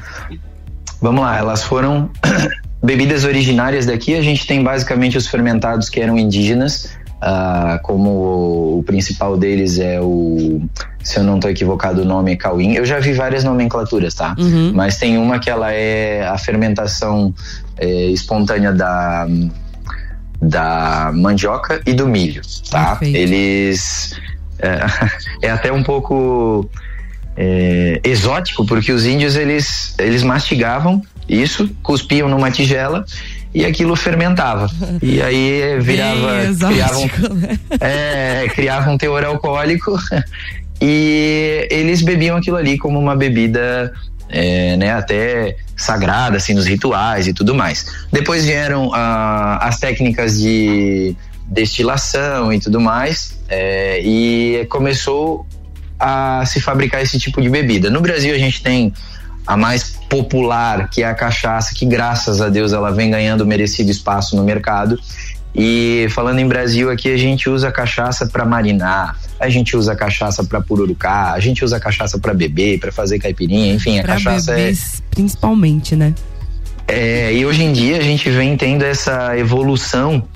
vamos 1.02 1.22
lá, 1.22 1.38
elas 1.38 1.64
foram 1.64 2.10
bebidas 2.84 3.24
originárias 3.24 3.86
daqui. 3.86 4.16
A 4.16 4.22
gente 4.22 4.46
tem 4.46 4.62
basicamente 4.62 5.18
os 5.18 5.28
fermentados 5.28 5.90
que 5.90 6.00
eram 6.02 6.18
indígenas, 6.18 6.90
ah, 7.22 7.80
como 7.82 8.10
o, 8.10 8.80
o 8.80 8.84
principal 8.84 9.38
deles 9.38 9.80
é 9.80 10.02
o, 10.02 10.62
se 11.02 11.18
eu 11.18 11.24
não 11.24 11.36
estou 11.36 11.50
equivocado, 11.50 12.02
o 12.02 12.06
nome 12.06 12.34
é 12.34 12.36
Cauim. 12.36 12.74
Eu 12.74 12.86
já 12.86 13.00
vi 13.00 13.14
várias 13.14 13.44
nomenclaturas, 13.44 14.14
tá? 14.14 14.36
Uhum. 14.38 14.72
Mas 14.74 14.98
tem 14.98 15.18
uma 15.18 15.40
que 15.40 15.50
ela 15.50 15.72
é 15.72 16.28
a 16.28 16.38
fermentação 16.38 17.34
é, 17.78 18.08
espontânea 18.08 18.74
da 18.74 19.28
da 20.42 21.10
mandioca 21.14 21.82
e 21.86 21.94
do 21.94 22.06
milho, 22.06 22.42
tá? 22.70 22.98
Perfeito. 22.98 23.18
Eles 23.18 24.20
é, 24.60 24.80
é 25.48 25.52
até 25.52 25.72
um 25.72 25.84
pouco 25.84 26.70
é, 27.36 28.00
exótico 28.04 28.66
porque 28.66 28.92
os 28.92 29.06
índios 29.06 29.36
eles 29.36 29.96
eles 29.98 30.24
mastigavam 30.24 31.02
isso, 31.28 31.70
cuspiam 31.82 32.28
numa 32.28 32.52
tigela 32.52 33.06
e 33.54 33.66
aquilo 33.66 33.96
fermentava 33.96 34.70
e 35.02 35.22
aí 35.22 35.80
virava 35.80 36.44
Bem 36.44 36.56
criavam 36.56 37.06
né? 37.36 37.60
é, 37.80 38.48
criava 38.50 38.90
um 38.90 38.98
teor 38.98 39.24
alcoólico 39.24 39.98
e 40.82 41.68
eles 41.72 42.02
bebiam 42.02 42.38
aquilo 42.38 42.58
ali 42.58 42.78
como 42.78 43.00
uma 43.00 43.16
bebida 43.16 43.94
é, 44.34 44.76
né, 44.78 44.92
até 44.92 45.56
sagrada, 45.78 46.38
assim, 46.38 46.54
nos 46.54 46.66
rituais 46.66 47.28
e 47.28 47.34
tudo 47.34 47.54
mais. 47.54 47.86
Depois 48.12 48.46
vieram 48.46 48.92
ah, 48.94 49.60
as 49.62 49.80
técnicas 49.80 50.40
de 50.40 51.16
destilação 51.46 52.52
e 52.52 52.60
tudo 52.60 52.80
mais, 52.80 53.38
é, 53.48 54.02
e 54.02 54.66
começou 54.70 55.46
a 56.04 56.46
se 56.46 56.60
fabricar 56.60 57.02
esse 57.02 57.18
tipo 57.18 57.42
de 57.42 57.50
bebida. 57.50 57.90
No 57.90 58.02
Brasil 58.02 58.36
a 58.36 58.38
gente 58.38 58.62
tem 58.62 58.94
a 59.48 59.56
mais 59.56 59.96
popular, 60.10 60.90
que 60.90 61.02
é 61.02 61.06
a 61.06 61.14
cachaça, 61.14 61.74
que 61.74 61.86
graças 61.86 62.42
a 62.42 62.50
Deus 62.50 62.74
ela 62.74 62.92
vem 62.92 63.10
ganhando 63.10 63.46
merecido 63.46 63.90
espaço 63.90 64.36
no 64.36 64.44
mercado. 64.44 65.00
E 65.56 66.08
falando 66.10 66.40
em 66.40 66.48
Brasil 66.48 66.92
aqui, 66.92 67.14
a 67.14 67.16
gente 67.16 67.50
usa 67.50 67.72
cachaça 67.72 68.26
para 68.26 68.44
marinar, 68.44 69.18
a 69.40 69.48
gente 69.48 69.78
usa 69.78 69.96
cachaça 69.96 70.44
para 70.44 70.60
pururucar, 70.60 71.34
a 71.34 71.40
gente 71.40 71.64
usa 71.64 71.80
cachaça 71.80 72.18
para 72.20 72.34
beber, 72.34 72.80
para 72.80 72.92
fazer 72.92 73.18
caipirinha, 73.20 73.74
enfim, 73.74 74.00
a 74.00 74.04
Pra 74.04 74.14
cachaça 74.16 74.52
é, 74.52 74.56
bebês, 74.56 75.02
principalmente, 75.10 75.96
né? 75.96 76.14
é, 76.88 77.34
e 77.34 77.46
hoje 77.46 77.64
em 77.64 77.72
dia 77.72 77.98
a 77.98 78.02
gente 78.02 78.30
vem 78.30 78.58
tendo 78.58 78.84
essa 78.84 79.38
evolução 79.38 80.28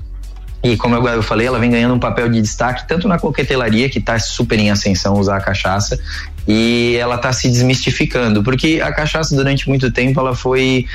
e 0.63 0.75
como 0.75 0.95
eu, 0.95 1.21
falei, 1.21 1.47
ela 1.47 1.59
vem 1.59 1.69
ganhando 1.69 1.93
um 1.93 1.99
papel 1.99 2.29
de 2.29 2.41
destaque 2.41 2.87
tanto 2.87 3.07
na 3.07 3.19
coquetelaria, 3.19 3.89
que 3.89 3.99
está 3.99 4.17
super 4.17 4.57
em 4.59 4.71
ascensão 4.71 5.15
usar 5.15 5.37
a 5.37 5.41
cachaça, 5.41 5.99
e 6.47 6.95
ela 6.99 7.15
está 7.15 7.31
se 7.31 7.47
desmistificando, 7.49 8.43
porque 8.43 8.81
a 8.83 8.91
cachaça 8.91 9.35
durante 9.35 9.67
muito 9.69 9.91
tempo 9.91 10.19
ela 10.19 10.35
foi 10.35 10.85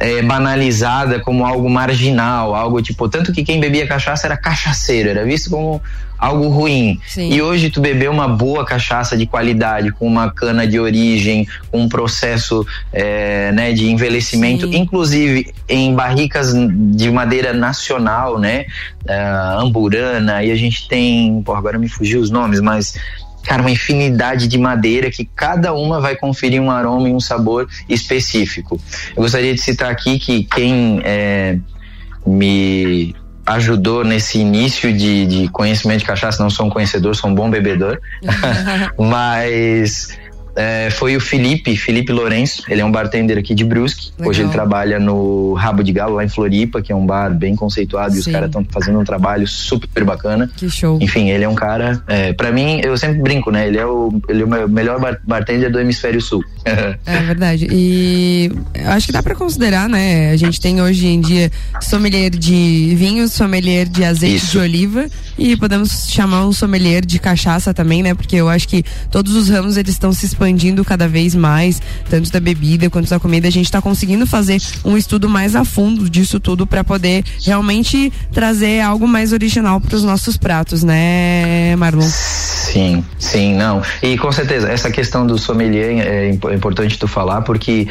é, 0.00 0.22
banalizada 0.22 1.20
como 1.20 1.44
algo 1.44 1.68
marginal, 1.68 2.54
algo 2.54 2.80
tipo, 2.80 3.06
tanto 3.08 3.32
que 3.32 3.44
quem 3.44 3.60
bebia 3.60 3.86
cachaça 3.86 4.26
era 4.26 4.36
cachaceiro, 4.36 5.10
era 5.10 5.24
visto 5.24 5.50
como 5.50 5.80
algo 6.18 6.48
ruim. 6.48 6.98
Sim. 7.06 7.32
E 7.32 7.40
hoje 7.40 7.70
tu 7.70 7.80
beber 7.80 8.10
uma 8.10 8.26
boa 8.26 8.64
cachaça 8.64 9.16
de 9.16 9.26
qualidade, 9.26 9.90
com 9.92 10.06
uma 10.06 10.30
cana 10.30 10.66
de 10.66 10.78
origem, 10.78 11.46
com 11.70 11.82
um 11.82 11.88
processo 11.88 12.66
é, 12.92 13.52
né, 13.52 13.72
de 13.72 13.90
envelhecimento, 13.90 14.66
Sim. 14.70 14.78
inclusive 14.78 15.52
em 15.68 15.94
barricas 15.94 16.52
de 16.54 17.10
madeira 17.10 17.52
nacional, 17.52 18.38
né? 18.38 18.66
ah, 19.08 19.58
amburana, 19.60 20.42
e 20.42 20.50
a 20.50 20.56
gente 20.56 20.88
tem, 20.88 21.42
pô, 21.42 21.54
agora 21.54 21.78
me 21.78 21.88
fugiu 21.88 22.20
os 22.20 22.30
nomes, 22.30 22.60
mas 22.60 22.94
cara, 23.50 23.62
uma 23.62 23.70
infinidade 23.72 24.46
de 24.46 24.56
madeira 24.56 25.10
que 25.10 25.24
cada 25.24 25.74
uma 25.74 26.00
vai 26.00 26.14
conferir 26.14 26.62
um 26.62 26.70
aroma 26.70 27.08
e 27.08 27.12
um 27.12 27.18
sabor 27.18 27.68
específico. 27.88 28.80
Eu 29.16 29.24
gostaria 29.24 29.52
de 29.52 29.60
citar 29.60 29.90
aqui 29.90 30.20
que 30.20 30.44
quem 30.44 31.00
é, 31.02 31.58
me 32.24 33.12
ajudou 33.44 34.04
nesse 34.04 34.38
início 34.38 34.96
de, 34.96 35.26
de 35.26 35.48
conhecimento 35.48 35.98
de 35.98 36.04
cachaça, 36.04 36.40
não 36.40 36.48
sou 36.48 36.66
um 36.66 36.70
conhecedor, 36.70 37.16
sou 37.16 37.28
um 37.28 37.34
bom 37.34 37.50
bebedor, 37.50 37.98
mas 38.96 40.16
é, 40.56 40.88
foi 40.90 41.16
o 41.16 41.20
Felipe, 41.20 41.76
Felipe 41.76 42.12
Lourenço. 42.12 42.62
Ele 42.68 42.80
é 42.80 42.84
um 42.84 42.90
bartender 42.92 43.38
aqui 43.38 43.54
de 43.54 43.64
Brusque. 43.64 44.10
Legal. 44.18 44.30
Hoje 44.30 44.42
ele 44.42 44.50
trabalha 44.50 44.98
no 44.98 45.54
Rabo 45.54 45.82
de 45.82 45.92
Galo, 45.92 46.16
lá 46.16 46.24
em 46.24 46.28
Floripa, 46.28 46.82
que 46.82 46.92
é 46.92 46.96
um 46.96 47.06
bar 47.06 47.32
bem 47.34 47.54
conceituado. 47.56 48.14
E 48.14 48.18
os 48.18 48.24
Sim. 48.24 48.32
caras 48.32 48.48
estão 48.48 48.64
fazendo 48.70 48.98
um 48.98 49.04
trabalho 49.04 49.46
super 49.46 50.04
bacana. 50.04 50.50
Que 50.56 50.68
show. 50.68 50.98
Enfim, 51.00 51.30
ele 51.30 51.44
é 51.44 51.48
um 51.48 51.54
cara. 51.54 52.02
É, 52.08 52.32
para 52.32 52.50
mim, 52.52 52.80
eu 52.84 52.96
sempre 52.96 53.20
brinco, 53.20 53.50
né? 53.50 53.66
Ele 53.68 53.78
é 53.78 53.86
o, 53.86 54.20
ele 54.28 54.42
é 54.42 54.44
o 54.44 54.68
melhor 54.68 55.00
bar- 55.00 55.20
bartender 55.24 55.70
do 55.70 55.78
hemisfério 55.80 56.20
sul. 56.20 56.44
É 57.06 57.18
verdade. 57.22 57.66
E 57.70 58.50
acho 58.86 59.06
que 59.06 59.12
dá 59.12 59.22
pra 59.22 59.34
considerar, 59.34 59.88
né? 59.88 60.30
A 60.30 60.36
gente 60.36 60.60
tem 60.60 60.80
hoje 60.80 61.06
em 61.06 61.20
dia 61.20 61.50
sommelier 61.80 62.30
de 62.30 62.94
vinho, 62.96 63.26
sommelier 63.28 63.88
de 63.88 64.04
azeite 64.04 64.36
Isso. 64.36 64.52
de 64.52 64.58
oliva 64.58 65.06
e 65.38 65.56
podemos 65.56 66.08
chamar 66.10 66.46
um 66.46 66.52
sommelier 66.52 67.04
de 67.04 67.18
cachaça 67.18 67.72
também, 67.74 68.02
né? 68.02 68.14
Porque 68.14 68.36
eu 68.36 68.48
acho 68.48 68.68
que 68.68 68.84
todos 69.10 69.34
os 69.34 69.48
ramos 69.48 69.76
eles 69.76 69.92
estão 69.92 70.12
se 70.12 70.26
expandindo 70.44 70.82
cada 70.84 71.06
vez 71.06 71.34
mais, 71.34 71.82
tanto 72.08 72.30
da 72.32 72.40
bebida 72.40 72.88
quanto 72.88 73.08
da 73.10 73.20
comida. 73.20 73.46
A 73.46 73.50
gente 73.50 73.70
tá 73.70 73.80
conseguindo 73.82 74.26
fazer 74.26 74.58
um 74.84 74.96
estudo 74.96 75.28
mais 75.28 75.54
a 75.54 75.64
fundo 75.64 76.08
disso 76.08 76.40
tudo 76.40 76.66
pra 76.66 76.82
poder 76.82 77.22
realmente 77.44 78.10
trazer 78.32 78.80
algo 78.80 79.06
mais 79.06 79.32
original 79.34 79.80
pros 79.80 80.02
nossos 80.02 80.36
pratos, 80.38 80.82
né, 80.82 81.76
Marlon? 81.76 82.08
Sim, 82.08 83.04
sim, 83.18 83.54
não. 83.54 83.82
E 84.02 84.16
com 84.16 84.32
certeza, 84.32 84.68
essa 84.70 84.90
questão 84.90 85.26
do 85.26 85.36
sommelier 85.36 86.06
é 86.06 86.30
impo- 86.30 86.48
é 86.48 86.54
importante 86.54 86.98
tu 86.98 87.06
falar 87.06 87.42
porque 87.42 87.86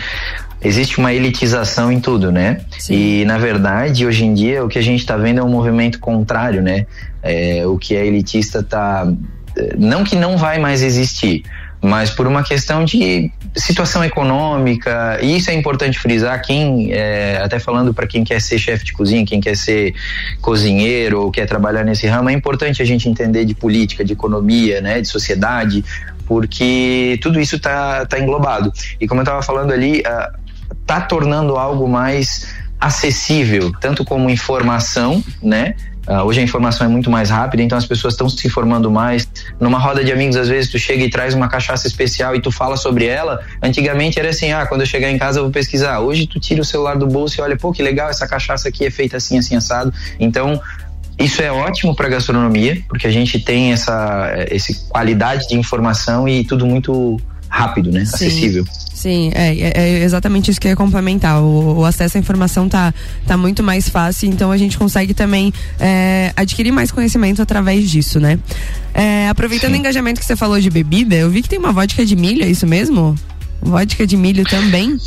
existe 0.62 0.98
uma 0.98 1.14
elitização 1.14 1.92
em 1.92 2.00
tudo, 2.00 2.32
né? 2.32 2.62
Sim. 2.80 2.94
E 3.22 3.26
na 3.26 3.38
verdade, 3.38 4.06
hoje 4.08 4.26
em 4.26 4.34
dia, 4.34 4.66
o 4.66 4.68
que 4.68 4.80
a 4.80 4.84
gente 4.84 5.00
está 5.02 5.16
vendo 5.18 5.40
é 5.40 5.44
um 5.44 5.50
movimento 5.50 6.00
contrário, 6.00 6.62
né? 6.64 6.88
É, 7.22 7.64
o 7.68 7.78
que 7.78 7.96
é 7.96 8.06
elitista 8.08 8.64
tá. 8.64 9.12
é, 9.56 9.76
Não 9.78 10.04
que 10.04 10.16
não 10.16 10.38
vai 10.38 10.58
mais 10.60 10.82
existir, 10.82 11.44
mas 11.82 12.10
por 12.10 12.28
uma 12.28 12.44
questão 12.44 12.84
de 12.84 13.32
situação 13.56 14.04
econômica, 14.04 15.18
e 15.22 15.38
isso 15.38 15.50
é 15.50 15.54
importante 15.54 15.98
frisar, 15.98 16.42
quem, 16.42 16.92
é, 16.92 17.40
até 17.44 17.60
falando 17.60 17.94
para 17.94 18.06
quem 18.06 18.24
quer 18.24 18.42
ser 18.42 18.60
chefe 18.60 18.86
de 18.86 18.94
cozinha, 18.94 19.26
quem 19.26 19.40
quer 19.40 19.56
ser 19.56 19.94
cozinheiro 20.42 21.22
ou 21.22 21.32
quer 21.32 21.46
trabalhar 21.46 21.84
nesse 21.84 22.06
ramo, 22.08 22.30
é 22.30 22.34
importante 22.34 22.82
a 22.82 22.86
gente 22.86 23.08
entender 23.08 23.46
de 23.46 23.56
política, 23.56 24.04
de 24.04 24.14
economia, 24.14 24.82
né, 24.82 25.00
de 25.02 25.08
sociedade, 25.08 25.84
porque 26.26 27.18
tudo 27.22 27.40
isso 27.40 27.60
tá, 27.60 28.06
tá 28.06 28.20
englobado. 28.20 28.72
E 29.00 29.08
como 29.08 29.22
eu 29.22 29.24
estava 29.24 29.42
falando 29.42 29.72
ali, 29.72 30.04
ah, 30.06 30.32
tá 30.86 31.02
tornando 31.02 31.56
algo 31.56 31.88
mais 31.88 32.54
acessível, 32.80 33.72
tanto 33.80 34.06
como 34.06 34.30
informação, 34.30 35.24
né? 35.42 35.76
Ah, 36.10 36.24
hoje 36.24 36.40
a 36.40 36.44
informação 36.44 36.88
é 36.88 36.90
muito 36.90 37.12
mais 37.12 37.30
rápida, 37.30 37.62
então 37.62 37.78
as 37.78 37.86
pessoas 37.86 38.16
estão 38.16 38.28
se 38.28 38.48
informando 38.48 38.90
mais. 38.90 39.28
Numa 39.60 39.78
roda 39.78 40.04
de 40.04 40.12
amigos, 40.12 40.36
às 40.36 40.48
vezes 40.48 40.72
tu 40.72 40.80
chega 40.80 41.04
e 41.04 41.10
traz 41.10 41.36
uma 41.36 41.48
cachaça 41.48 41.88
especial 41.88 42.36
e 42.36 42.42
tu 42.42 42.52
fala 42.52 42.76
sobre 42.76 43.06
ela. 43.06 43.40
Antigamente 43.62 44.20
era 44.20 44.30
assim, 44.30 44.52
ah, 44.52 44.66
quando 44.66 44.82
eu 44.82 44.88
chegar 44.88 45.12
em 45.12 45.20
casa 45.20 45.38
eu 45.38 45.44
vou 45.44 45.52
pesquisar. 45.52 46.00
Hoje 46.00 46.26
tu 46.26 46.40
tira 46.40 46.62
o 46.62 46.66
celular 46.66 46.98
do 46.98 47.06
bolso 47.06 47.40
e 47.40 47.44
olha, 47.44 47.56
pô, 47.56 47.72
que 47.72 47.84
legal, 47.84 48.10
essa 48.10 48.28
cachaça 48.28 48.70
aqui 48.70 48.88
é 48.88 48.90
feita 48.90 49.18
assim, 49.18 49.38
assim, 49.38 49.56
assado. 49.56 49.94
Então, 50.20 50.60
isso 51.20 51.44
é 51.44 51.52
ótimo 51.52 51.96
para 51.96 52.10
gastronomia, 52.10 52.82
porque 52.88 53.06
a 53.06 53.12
gente 53.12 53.40
tem 53.40 53.72
essa, 53.72 54.32
essa 54.50 54.74
qualidade 54.90 55.48
de 55.48 55.56
informação 55.56 56.28
e 56.28 56.44
tudo 56.44 56.66
muito 56.66 57.22
rápido, 57.50 57.92
né? 57.92 58.06
Sim. 58.06 58.16
Acessível. 58.16 58.66
Sim, 58.94 59.32
é, 59.34 59.56
é- 59.58 59.72
é 59.76 60.04
exatamente 60.04 60.52
isso 60.52 60.60
que 60.60 60.68
eu 60.68 60.72
ia 60.72 60.76
complementar. 60.76 61.42
O, 61.42 61.80
o 61.80 61.86
acesso 61.86 62.18
à 62.18 62.20
informação 62.20 62.68
tá, 62.68 62.94
tá 63.26 63.36
muito 63.38 63.64
mais 63.64 63.88
fácil, 63.90 64.30
então 64.30 64.52
a 64.52 64.58
gente 64.58 64.78
consegue 64.78 65.14
também 65.14 65.54
é, 65.80 66.32
adquirir 66.36 66.72
mais 66.72 66.92
conhecimento 66.92 67.42
através 67.42 67.90
disso, 67.90 68.20
né? 68.20 68.38
É, 68.94 69.28
aproveitando 69.30 69.72
Sim. 69.72 69.78
o 69.78 69.80
engajamento 69.80 70.20
que 70.20 70.26
você 70.26 70.36
falou 70.36 70.60
de 70.60 70.70
bebida, 70.70 71.16
eu 71.16 71.30
vi 71.30 71.42
que 71.42 71.48
tem 71.50 71.58
uma 71.60 71.72
vodka 71.72 72.06
de 72.06 72.16
milho, 72.16 72.44
é 72.44 72.48
isso 72.50 72.68
mesmo? 72.68 73.16
Vodka 73.62 74.06
de 74.06 74.18
milho 74.18 74.44
também? 74.46 74.98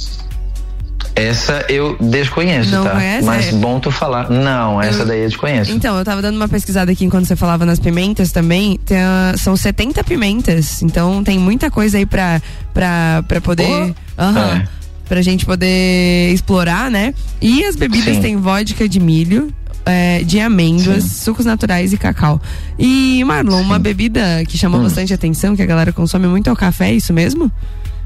Essa 1.14 1.64
eu 1.68 1.96
desconheço, 2.00 2.70
Não 2.70 2.84
tá? 2.84 2.90
conhece? 2.90 3.24
Mas 3.26 3.50
bom 3.50 3.78
tu 3.78 3.90
falar. 3.90 4.30
Não, 4.30 4.80
essa 4.80 5.04
daí 5.04 5.20
eu 5.22 5.28
desconheço. 5.28 5.70
Então, 5.72 5.98
eu 5.98 6.04
tava 6.04 6.22
dando 6.22 6.36
uma 6.36 6.48
pesquisada 6.48 6.90
aqui 6.90 7.04
enquanto 7.04 7.26
você 7.26 7.36
falava 7.36 7.66
nas 7.66 7.78
pimentas 7.78 8.32
também. 8.32 8.78
Tem, 8.84 8.98
são 9.36 9.54
70 9.56 10.02
pimentas. 10.04 10.82
Então 10.82 11.22
tem 11.22 11.38
muita 11.38 11.70
coisa 11.70 11.98
aí 11.98 12.06
pra, 12.06 12.40
pra, 12.72 13.22
pra 13.28 13.40
poder. 13.40 13.94
Aham. 14.18 14.62
É. 14.62 14.68
Pra 15.08 15.20
gente 15.20 15.44
poder 15.44 16.32
explorar, 16.32 16.90
né? 16.90 17.12
E 17.40 17.62
as 17.66 17.76
bebidas 17.76 18.14
Sim. 18.16 18.22
tem 18.22 18.36
vodka 18.38 18.88
de 18.88 18.98
milho. 18.98 19.52
é, 19.84 20.22
de 20.22 20.38
amêndoas, 20.38 21.02
Sim. 21.02 21.08
sucos 21.24 21.44
naturais 21.44 21.92
e 21.92 21.96
cacau. 21.98 22.40
E, 22.78 23.22
Marlon, 23.24 23.60
uma 23.60 23.80
bebida 23.80 24.44
que 24.46 24.56
chamou 24.56 24.78
Hum. 24.80 24.84
bastante 24.84 25.12
atenção, 25.12 25.56
que 25.56 25.60
a 25.62 25.66
galera 25.66 25.92
consome 25.92 26.28
muito, 26.28 26.48
é 26.48 26.52
o 26.52 26.56
café, 26.56 26.90
é 26.90 26.94
isso 26.94 27.12
mesmo? 27.12 27.50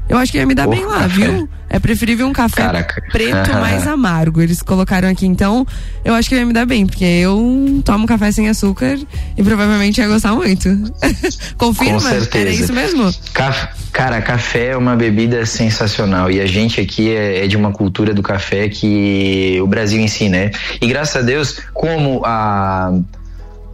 Eu 0.09 0.17
acho 0.17 0.31
que 0.31 0.37
ia 0.37 0.45
me 0.45 0.55
dar 0.55 0.63
Pô, 0.65 0.69
bem 0.71 0.85
lá, 0.85 0.99
café. 1.01 1.07
viu? 1.09 1.49
É 1.69 1.79
preferível 1.79 2.25
um 2.27 2.31
café 2.31 2.61
Caraca. 2.61 3.03
preto 3.11 3.51
mais 3.59 3.85
amargo. 3.85 4.41
Eles 4.41 4.61
colocaram 4.61 5.09
aqui, 5.09 5.25
então 5.27 5.67
eu 6.05 6.13
acho 6.13 6.29
que 6.29 6.35
ia 6.35 6.45
me 6.45 6.53
dar 6.53 6.65
bem, 6.65 6.85
porque 6.85 7.03
eu 7.03 7.81
tomo 7.83 8.07
café 8.07 8.31
sem 8.31 8.47
açúcar 8.47 8.97
e 9.37 9.43
provavelmente 9.43 9.99
ia 9.99 10.07
gostar 10.07 10.33
muito. 10.33 10.69
Confirma? 11.57 11.93
Com 11.95 11.99
certeza. 11.99 12.37
Era 12.47 12.49
isso 12.51 12.71
mesmo? 12.73 13.13
Caf- 13.33 13.67
Cara, 13.91 14.21
café 14.21 14.67
é 14.67 14.77
uma 14.77 14.95
bebida 14.95 15.45
sensacional 15.45 16.29
e 16.31 16.39
a 16.39 16.45
gente 16.45 16.79
aqui 16.79 17.09
é, 17.13 17.43
é 17.43 17.47
de 17.47 17.57
uma 17.57 17.71
cultura 17.71 18.13
do 18.13 18.21
café 18.23 18.69
que 18.69 19.57
o 19.61 19.67
Brasil 19.67 19.99
em 19.99 20.07
si, 20.07 20.29
né? 20.29 20.51
E 20.79 20.87
graças 20.87 21.15
a 21.17 21.21
Deus, 21.25 21.59
como 21.73 22.21
a, 22.23 22.93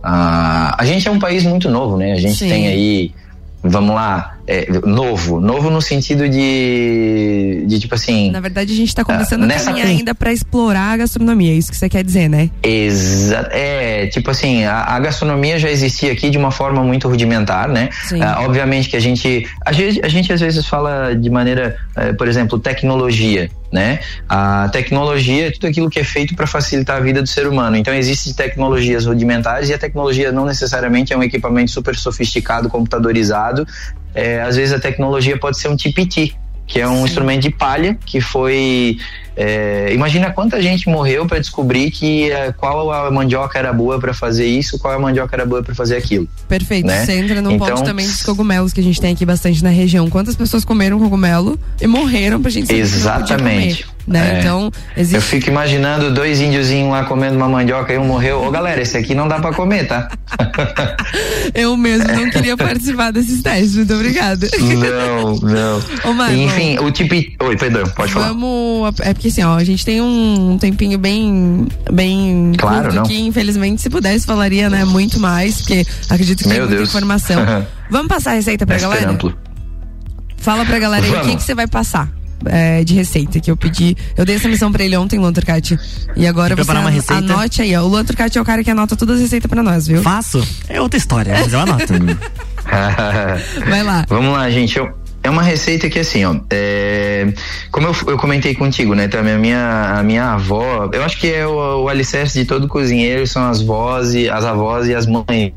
a, 0.01 0.81
a 0.81 0.85
gente 0.85 1.07
é 1.07 1.11
um 1.11 1.19
país 1.19 1.43
muito 1.43 1.69
novo, 1.69 1.97
né? 1.97 2.13
A 2.13 2.19
gente 2.19 2.35
Sim. 2.37 2.49
tem 2.49 2.67
aí, 2.67 3.11
vamos 3.63 3.95
lá, 3.95 4.37
é, 4.45 4.67
novo, 4.85 5.39
novo 5.39 5.69
no 5.69 5.81
sentido 5.81 6.27
de, 6.27 7.63
de 7.65 7.79
tipo 7.79 7.95
assim, 7.95 8.29
Na 8.31 8.39
verdade, 8.39 8.73
a 8.73 8.75
gente 8.75 8.93
tá 8.93 9.03
começando 9.05 9.43
a 9.43 9.45
nessa 9.45 9.71
con- 9.71 9.79
ainda 9.79 10.13
pra 10.13 10.31
explorar 10.33 10.93
a 10.93 10.97
gastronomia, 10.97 11.51
é 11.51 11.55
isso 11.55 11.71
que 11.71 11.77
você 11.77 11.87
quer 11.89 12.03
dizer, 12.03 12.29
né? 12.29 12.49
Exa 12.61 13.47
é, 13.51 14.07
tipo 14.07 14.29
assim, 14.31 14.63
a, 14.65 14.81
a 14.83 14.99
gastronomia 14.99 15.57
já 15.57 15.69
existia 15.69 16.11
aqui 16.11 16.29
de 16.29 16.37
uma 16.37 16.51
forma 16.51 16.83
muito 16.83 17.07
rudimentar, 17.07 17.67
né? 17.69 17.89
Ah, 18.21 18.41
obviamente 18.43 18.89
que 18.89 18.97
a 18.97 18.99
gente, 18.99 19.47
a 19.65 19.71
gente, 19.71 20.01
a 20.03 20.07
gente 20.09 20.33
às 20.33 20.41
vezes 20.41 20.65
fala 20.65 21.13
de 21.15 21.29
maneira, 21.29 21.77
eh, 21.95 22.13
por 22.13 22.27
exemplo, 22.27 22.59
tecnologia, 22.59 23.49
né? 23.73 23.99
A 24.29 24.69
tecnologia 24.71 25.47
é 25.47 25.51
tudo 25.51 25.65
aquilo 25.65 25.89
que 25.89 25.99
é 25.99 26.03
feito 26.03 26.35
para 26.35 26.45
facilitar 26.45 26.97
a 26.97 26.99
vida 26.99 27.23
do 27.23 27.27
ser 27.27 27.47
humano. 27.47 27.75
Então 27.75 27.91
existem 27.91 28.31
tecnologias 28.31 29.07
rudimentares 29.07 29.67
e 29.67 29.73
a 29.73 29.79
tecnologia 29.79 30.31
não 30.31 30.45
necessariamente 30.45 31.11
é 31.11 31.17
um 31.17 31.23
equipamento 31.23 31.71
super 31.71 31.95
sofisticado, 31.95 32.69
computadorizado. 32.69 33.67
Eh, 34.13 34.39
às 34.39 34.55
vezes 34.57 34.75
a 34.75 34.79
tecnologia 34.79 35.39
pode 35.39 35.57
ser 35.57 35.69
um 35.69 35.75
tipiti, 35.75 36.37
que 36.73 36.81
é 36.81 36.89
um 36.89 36.97
Sim. 36.97 37.03
instrumento 37.03 37.41
de 37.43 37.51
palha 37.51 37.95
que 38.03 38.19
foi 38.19 38.97
é, 39.37 39.91
imagina 39.93 40.31
quanta 40.31 40.59
gente 40.59 40.89
morreu 40.89 41.27
para 41.27 41.37
descobrir 41.37 41.91
que 41.91 42.31
é, 42.31 42.51
qual 42.51 42.91
a 42.91 43.11
mandioca 43.11 43.59
era 43.59 43.71
boa 43.71 43.99
para 43.99 44.11
fazer 44.11 44.47
isso, 44.47 44.79
qual 44.79 44.91
a 44.95 44.99
mandioca 44.99 45.35
era 45.35 45.45
boa 45.45 45.61
para 45.61 45.75
fazer 45.75 45.97
aquilo. 45.97 46.27
Perfeito. 46.47 46.87
Né? 46.87 47.05
Você 47.05 47.13
entra 47.13 47.41
num 47.43 47.51
Então- 47.51 47.67
ponto 47.67 47.83
também 47.83 48.07
dos 48.07 48.23
cogumelos 48.23 48.73
que 48.73 48.79
a 48.79 48.83
gente 48.83 48.99
tem 48.99 49.13
aqui 49.13 49.23
bastante 49.23 49.63
na 49.63 49.69
região. 49.69 50.09
Quantas 50.09 50.35
pessoas 50.35 50.65
comeram 50.65 50.97
cogumelo 50.99 51.59
e 51.79 51.85
morreram 51.85 52.41
pra 52.41 52.49
gente 52.49 52.65
saber 52.67 52.81
que 52.83 52.89
não 52.89 52.97
Exatamente. 52.97 53.85
Né? 54.07 54.35
É. 54.35 54.39
Então, 54.39 54.71
Eu 54.95 55.01
existe 55.01 55.21
fico 55.29 55.49
imaginando 55.49 56.13
dois 56.13 56.39
índiozinhos 56.41 56.91
lá 56.91 57.03
comendo 57.05 57.35
uma 57.37 57.47
mandioca 57.47 57.93
e 57.93 57.97
um 57.97 58.05
morreu. 58.05 58.43
Ô 58.43 58.51
galera, 58.51 58.81
esse 58.81 58.97
aqui 58.97 59.13
não 59.15 59.27
dá 59.27 59.39
para 59.39 59.53
comer, 59.55 59.87
tá? 59.87 60.09
Eu 61.53 61.75
mesmo 61.77 62.07
não 62.11 62.29
queria 62.29 62.57
participar 62.57 63.11
desses 63.11 63.41
testes. 63.41 63.75
Muito 63.75 63.93
obrigada. 63.93 64.47
Não, 64.59 65.35
não. 65.35 65.81
Ô, 66.09 66.13
Marlon. 66.13 66.35
Enfim, 66.35 66.77
o 66.79 66.91
tipi. 66.91 67.35
Oi, 67.39 67.55
perdão, 67.57 67.83
pode 67.95 68.11
falar. 68.13 68.29
Vamos. 68.29 68.99
É 69.01 69.13
porque 69.13 69.27
assim, 69.27 69.43
ó, 69.43 69.55
a 69.55 69.63
gente 69.63 69.85
tem 69.85 70.01
um 70.01 70.57
tempinho 70.59 70.97
bem. 70.97 71.67
bem 71.91 72.53
Claro, 72.57 72.83
curto 72.83 72.95
não. 72.95 73.03
que, 73.03 73.19
infelizmente, 73.19 73.81
se 73.81 73.89
pudesse, 73.89 74.25
falaria, 74.25 74.69
né, 74.69 74.83
muito 74.85 75.19
mais, 75.19 75.61
porque 75.61 75.85
acredito 76.09 76.39
que 76.39 76.43
tem 76.45 76.53
Meu 76.53 76.63
muita 76.63 76.77
Deus. 76.77 76.89
informação. 76.89 77.41
Vamos 77.89 78.07
passar 78.07 78.31
a 78.31 78.33
receita 78.35 78.65
pra 78.65 78.75
É 78.75 78.79
galera? 78.79 79.11
amplo. 79.11 79.33
Fala 80.37 80.65
pra 80.65 80.79
galera 80.79 81.03
aí 81.05 81.09
o 81.09 81.13
que, 81.13 81.19
Vamos. 81.21 81.35
que 81.37 81.43
você 81.43 81.55
vai 81.55 81.67
passar. 81.67 82.09
É, 82.45 82.83
de 82.83 82.93
receita 82.93 83.39
que 83.39 83.49
eu 83.49 83.57
pedi. 83.57 83.95
Eu 84.17 84.25
dei 84.25 84.35
essa 84.35 84.47
missão 84.47 84.71
pra 84.71 84.83
ele 84.83 84.95
ontem, 84.97 85.19
Luan 85.19 85.33
Turcati. 85.33 85.77
E 86.15 86.27
agora 86.27 86.49
você 86.49 86.55
preparar 86.55 86.81
uma 86.83 86.89
receita? 86.89 87.33
anote 87.33 87.61
aí, 87.61 87.75
ó. 87.75 87.81
O 87.83 87.87
Luan 87.87 88.03
Turcati 88.05 88.37
é 88.37 88.41
o 88.41 88.45
cara 88.45 88.63
que 88.63 88.71
anota 88.71 88.95
todas 88.95 89.15
as 89.15 89.21
receitas 89.21 89.49
pra 89.49 89.61
nós, 89.63 89.87
viu? 89.87 90.01
Faço? 90.01 90.45
É 90.67 90.81
outra 90.81 90.97
história, 90.97 91.33
mas 91.39 91.53
eu 91.53 91.59
anoto. 91.59 91.93
Vai 93.69 93.83
lá. 93.83 94.05
Vamos 94.07 94.33
lá, 94.33 94.49
gente. 94.49 94.77
Eu- 94.77 95.03
é 95.23 95.29
uma 95.29 95.41
receita 95.41 95.89
que 95.89 95.99
assim, 95.99 96.25
ó. 96.25 96.35
é, 96.49 97.33
como 97.71 97.87
eu, 97.87 97.95
eu 98.07 98.17
comentei 98.17 98.53
contigo, 98.53 98.93
né? 98.93 99.07
Também 99.07 99.33
a 99.33 99.37
minha, 99.37 99.93
a 99.97 100.03
minha 100.03 100.33
avó. 100.33 100.89
Eu 100.91 101.01
acho 101.01 101.17
que 101.17 101.27
é 101.31 101.47
o, 101.47 101.83
o 101.83 101.87
alicerce 101.87 102.39
de 102.39 102.45
todo 102.45 102.67
cozinheiro 102.67 103.25
são 103.25 103.47
as 103.47 103.61
e 104.13 104.29
as 104.29 104.43
avós 104.43 104.87
e 104.87 104.93
as 104.93 105.07
mães. 105.07 105.53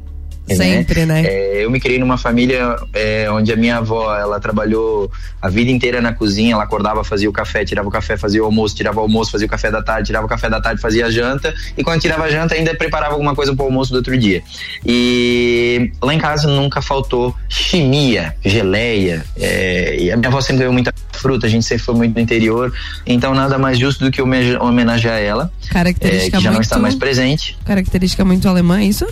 Sempre, 0.54 1.04
né? 1.04 1.24
É, 1.26 1.64
eu 1.64 1.70
me 1.70 1.80
criei 1.80 1.98
numa 1.98 2.16
família 2.16 2.76
é, 2.92 3.28
onde 3.30 3.52
a 3.52 3.56
minha 3.56 3.78
avó, 3.78 4.16
ela 4.16 4.38
trabalhou 4.38 5.11
a 5.42 5.48
vida 5.48 5.70
inteira 5.70 6.00
na 6.00 6.12
cozinha, 6.12 6.54
ela 6.54 6.62
acordava, 6.62 7.02
fazia 7.02 7.28
o 7.28 7.32
café, 7.32 7.64
tirava 7.64 7.88
o 7.88 7.90
café, 7.90 8.16
fazia 8.16 8.42
o 8.42 8.46
almoço, 8.46 8.76
tirava 8.76 9.00
o 9.00 9.02
almoço, 9.02 9.32
fazia 9.32 9.46
o 9.46 9.50
café 9.50 9.70
da 9.70 9.82
tarde, 9.82 10.06
tirava 10.06 10.26
o 10.26 10.28
café 10.28 10.48
da 10.48 10.61
tarde, 10.61 10.80
fazia 10.80 11.06
a 11.06 11.11
janta, 11.11 11.52
e 11.76 11.82
quando 11.82 12.00
tirava 12.00 12.24
a 12.24 12.30
janta 12.30 12.54
ainda 12.54 12.74
preparava 12.74 13.12
alguma 13.14 13.35
coisa 13.35 13.54
pro 13.54 13.64
almoço 13.64 13.90
do 13.90 13.96
outro 13.96 14.16
dia. 14.16 14.42
E 14.85 15.90
lá 16.00 16.14
em 16.14 16.18
casa 16.18 16.46
nunca 16.46 16.80
faltou 16.80 17.35
chimia, 17.48 18.35
geleia, 18.44 19.24
é, 19.37 19.96
e 20.00 20.12
a 20.12 20.16
minha 20.16 20.28
avó 20.28 20.40
sempre 20.40 20.59
ganhou 20.59 20.72
muita 20.72 20.92
fruta, 21.12 21.46
a 21.46 21.50
gente 21.50 21.64
sempre 21.64 21.82
foi 21.82 21.94
muito 21.94 22.14
do 22.14 22.20
interior, 22.20 22.72
então 23.04 23.35
nada 23.35 23.59
mais 23.59 23.78
justo 23.78 24.04
do 24.04 24.11
que 24.11 24.22
homenagear 24.22 25.18
ela, 25.18 25.50
Característica 25.70 26.37
é, 26.37 26.38
que 26.38 26.44
já 26.44 26.50
muito, 26.50 26.54
não 26.54 26.61
está 26.61 26.78
mais 26.78 26.94
presente. 26.94 27.59
Característica 27.64 28.24
muito 28.24 28.48
alemã, 28.48 28.80
é 28.80 28.85
isso? 28.85 29.06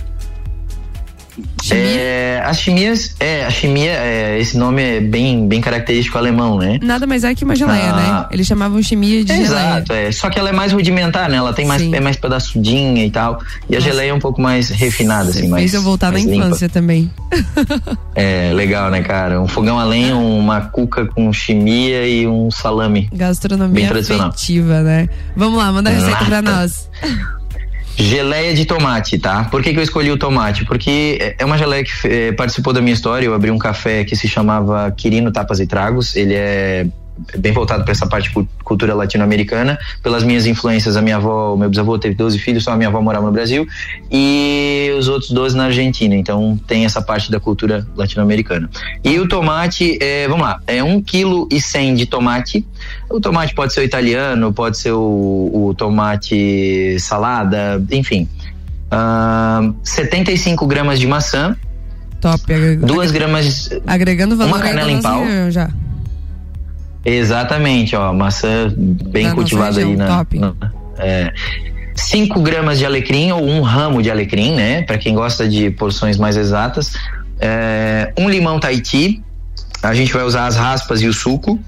É, 1.70 2.42
as 2.44 2.60
chimias, 2.60 3.14
é, 3.18 3.44
a 3.44 3.50
chimia, 3.50 3.90
é, 3.92 4.38
esse 4.38 4.56
nome 4.56 4.82
é 4.82 5.00
bem, 5.00 5.48
bem 5.48 5.60
característico 5.60 6.16
alemão, 6.18 6.58
né? 6.58 6.78
Nada 6.82 7.06
mais 7.06 7.24
é 7.24 7.34
que 7.34 7.44
uma 7.44 7.56
geleia, 7.56 7.90
Ah. 7.90 7.96
né? 8.20 8.26
Eles 8.30 8.46
chamavam 8.46 8.80
chimia 8.82 9.24
de 9.24 9.32
geleia. 9.32 9.44
Exato, 9.46 9.92
é. 9.92 10.12
Só 10.12 10.30
que 10.30 10.38
ela 10.38 10.50
é 10.50 10.52
mais 10.52 10.72
rudimentar, 10.72 11.28
né? 11.28 11.36
Ela 11.36 11.52
tem 11.52 11.66
mais, 11.66 11.82
Sim. 11.82 11.94
é 11.94 12.00
mais 12.00 12.16
pedaçudinha 12.16 13.04
e 13.04 13.10
tal. 13.10 13.40
E 13.68 13.74
a 13.74 13.78
Nossa. 13.80 13.90
geleia 13.90 14.10
é 14.10 14.14
um 14.14 14.18
pouco 14.20 14.40
mais 14.40 14.68
refinada, 14.68 15.32
Você 15.32 15.40
assim, 15.40 15.48
mais. 15.48 15.62
fez 15.62 15.74
eu 15.74 15.82
voltar 15.82 16.06
na 16.08 16.12
mais 16.12 16.24
limpa. 16.24 16.46
infância 16.46 16.68
também. 16.68 17.10
É, 18.16 18.52
legal, 18.54 18.90
né, 18.92 19.02
cara? 19.02 19.40
Um 19.42 19.48
fogão 19.48 19.76
a 19.76 19.84
lenha, 19.84 20.16
uma 20.16 20.60
cuca 20.60 21.04
com 21.04 21.32
chimia 21.32 22.06
e 22.06 22.28
um 22.28 22.48
salame. 22.48 23.08
Bem 23.10 23.18
Gastronomia 23.18 23.88
tradicional. 23.88 24.28
afetiva, 24.28 24.82
né? 24.82 25.08
Vamos 25.36 25.58
lá, 25.58 25.72
manda 25.72 25.90
a 25.90 25.92
receita 25.92 26.12
Nada. 26.12 26.26
pra 26.26 26.42
nós. 26.42 26.88
Geleia 27.96 28.52
de 28.52 28.64
tomate, 28.64 29.18
tá? 29.18 29.44
Por 29.44 29.62
que, 29.62 29.72
que 29.72 29.78
eu 29.78 29.82
escolhi 29.82 30.10
o 30.10 30.16
tomate? 30.16 30.64
Porque 30.64 31.16
é- 31.20 31.36
é 31.38 31.44
uma 31.44 31.56
geleia 31.56 31.84
que 31.84 31.92
eh, 32.06 32.32
participou 32.32 32.72
da 32.72 32.80
minha 32.80 32.92
história. 32.92 33.24
Eu 33.26 33.34
abri 33.34 33.50
um 33.50 33.58
café 33.58 34.04
que 34.04 34.16
se 34.16 34.26
chamava 34.26 34.90
Quirino 34.90 35.30
Tapas 35.30 35.60
e 35.60 35.66
Tragos. 35.66 36.16
Ele 36.16 36.34
é 36.34 36.86
bem 37.38 37.52
voltado 37.52 37.84
para 37.84 37.92
essa 37.92 38.06
parte 38.06 38.28
de 38.28 38.34
cu- 38.34 38.48
cultura 38.64 38.94
latino-americana. 38.94 39.78
Pelas 40.02 40.22
minhas 40.24 40.46
influências, 40.46 40.96
a 40.96 41.02
minha 41.02 41.16
avó, 41.16 41.54
o 41.54 41.56
meu 41.56 41.70
bisavô 41.70 41.98
teve 41.98 42.14
12 42.14 42.38
filhos, 42.38 42.64
só 42.64 42.72
a 42.72 42.76
minha 42.76 42.88
avó 42.88 43.00
morava 43.00 43.26
no 43.26 43.32
Brasil 43.32 43.66
e 44.10 44.90
os 44.98 45.08
outros 45.08 45.30
12 45.30 45.56
na 45.56 45.64
Argentina. 45.66 46.14
Então 46.14 46.58
tem 46.66 46.84
essa 46.84 47.00
parte 47.00 47.30
da 47.30 47.38
cultura 47.38 47.86
latino-americana. 47.96 48.68
E 49.02 49.18
o 49.18 49.28
tomate, 49.28 49.98
é, 50.02 50.26
vamos 50.28 50.42
lá, 50.44 50.60
é 50.66 50.82
1 50.82 51.02
kg 51.02 51.46
e 51.50 51.60
100 51.60 51.94
de 51.94 52.06
tomate. 52.06 52.66
O 53.10 53.20
tomate 53.20 53.54
pode 53.54 53.72
ser 53.72 53.80
o 53.80 53.84
italiano, 53.84 54.52
pode 54.52 54.78
ser 54.78 54.92
o, 54.92 55.50
o 55.52 55.74
tomate 55.76 56.96
salada, 56.98 57.82
enfim. 57.90 58.28
Ahn, 58.90 59.72
75 59.82 60.66
gramas 60.66 60.98
de 61.00 61.06
maçã, 61.06 61.56
Top. 62.20 62.40
Agre- 62.52 62.76
2 62.76 63.10
gramas. 63.10 63.68
Agregando 63.86 64.34
valor 64.36 64.50
uma 64.52 64.60
canela 64.60 64.90
em 64.90 65.02
pau. 65.02 65.22
Já. 65.50 65.68
Exatamente, 67.04 67.94
ó, 67.96 68.12
maçã 68.12 68.72
bem 68.76 69.28
Da 69.28 69.34
cultivada 69.34 69.78
aí 69.78 69.84
região, 69.84 69.96
na. 70.06 70.18
top. 70.18 70.38
na- 70.38 70.54
é. 70.98 71.32
5 71.96 72.40
gramas 72.40 72.78
de 72.78 72.84
alecrim 72.84 73.30
ou 73.30 73.44
um 73.46 73.60
ramo 73.60 74.02
de 74.02 74.10
alecrim, 74.10 74.54
né? 74.54 74.82
Para 74.82 74.98
quem 74.98 75.14
gosta 75.14 75.48
de 75.48 75.70
porções 75.70 76.16
mais 76.16 76.36
exatas. 76.36 76.92
É, 77.40 78.12
um 78.18 78.28
limão 78.28 78.58
Tahiti. 78.58 79.22
A 79.82 79.92
gente 79.94 80.12
vai 80.12 80.24
usar 80.24 80.46
as 80.46 80.56
raspas 80.56 81.02
e 81.02 81.06
o 81.06 81.12
suco. 81.12 81.58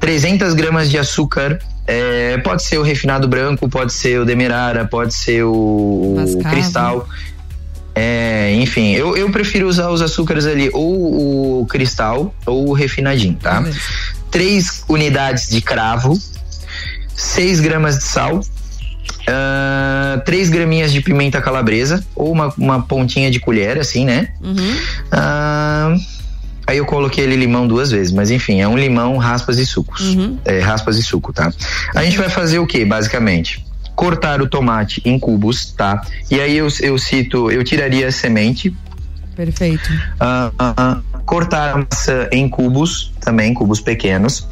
300 0.00 0.54
gramas 0.54 0.90
de 0.90 0.98
açúcar. 0.98 1.58
é, 1.86 2.36
pode 2.38 2.62
ser 2.64 2.76
o 2.78 2.82
refinado 2.82 3.26
branco, 3.28 3.66
pode 3.68 3.92
ser 3.94 4.20
o 4.20 4.24
demerara, 4.24 4.84
pode 4.84 5.14
ser 5.14 5.44
o, 5.44 5.52
o 5.52 6.14
Mascavo. 6.18 6.50
cristal. 6.54 7.08
É, 7.94 8.52
enfim, 8.54 8.92
eu, 8.92 9.16
eu 9.16 9.30
prefiro 9.30 9.66
usar 9.66 9.88
os 9.90 10.00
açúcares 10.02 10.46
ali, 10.46 10.70
ou 10.72 11.62
o 11.62 11.66
cristal 11.66 12.32
ou 12.46 12.68
o 12.68 12.72
refinadinho, 12.72 13.34
tá? 13.42 13.60
Beleza. 13.60 13.78
3 14.30 14.84
unidades 14.88 15.48
de 15.48 15.60
cravo, 15.60 16.18
6 17.14 17.60
gramas 17.60 17.98
de 17.98 18.04
sal, 18.04 18.40
3 20.24 20.48
graminhas 20.48 20.92
de 20.92 21.00
pimenta 21.00 21.40
calabresa, 21.40 22.04
ou 22.14 22.32
uma, 22.32 22.52
uma 22.56 22.82
pontinha 22.82 23.30
de 23.30 23.40
colher, 23.40 23.78
assim, 23.78 24.04
né? 24.04 24.28
Uhum. 24.40 24.76
Ah, 25.10 25.94
aí 26.66 26.78
eu 26.78 26.86
coloquei 26.86 27.24
ele 27.24 27.36
limão 27.36 27.66
duas 27.66 27.90
vezes, 27.90 28.12
mas 28.12 28.30
enfim, 28.30 28.60
é 28.60 28.68
um 28.68 28.76
limão, 28.76 29.16
raspas 29.16 29.58
e 29.58 29.66
sucos. 29.66 30.14
Uhum. 30.14 30.38
É, 30.44 30.60
raspas 30.60 30.96
e 30.96 31.02
suco, 31.02 31.32
tá? 31.32 31.52
A 31.94 32.04
gente 32.04 32.18
vai 32.18 32.28
fazer 32.28 32.58
o 32.58 32.66
que, 32.66 32.84
basicamente? 32.84 33.64
Cortar 33.94 34.40
o 34.40 34.48
tomate 34.48 35.02
em 35.04 35.18
cubos, 35.18 35.72
tá? 35.72 36.02
E 36.30 36.40
aí 36.40 36.56
eu, 36.56 36.68
eu 36.80 36.98
cito, 36.98 37.50
eu 37.50 37.64
tiraria 37.64 38.08
a 38.08 38.12
semente, 38.12 38.74
Perfeito. 39.34 39.88
ah, 40.20 40.50
ah, 40.58 40.74
ah, 40.76 40.98
cortar 41.28 41.74
a 41.74 41.78
maçã 41.78 42.26
em 42.32 42.48
cubos, 42.48 43.12
também 43.20 43.52
cubos 43.52 43.80
pequenos. 43.82 44.48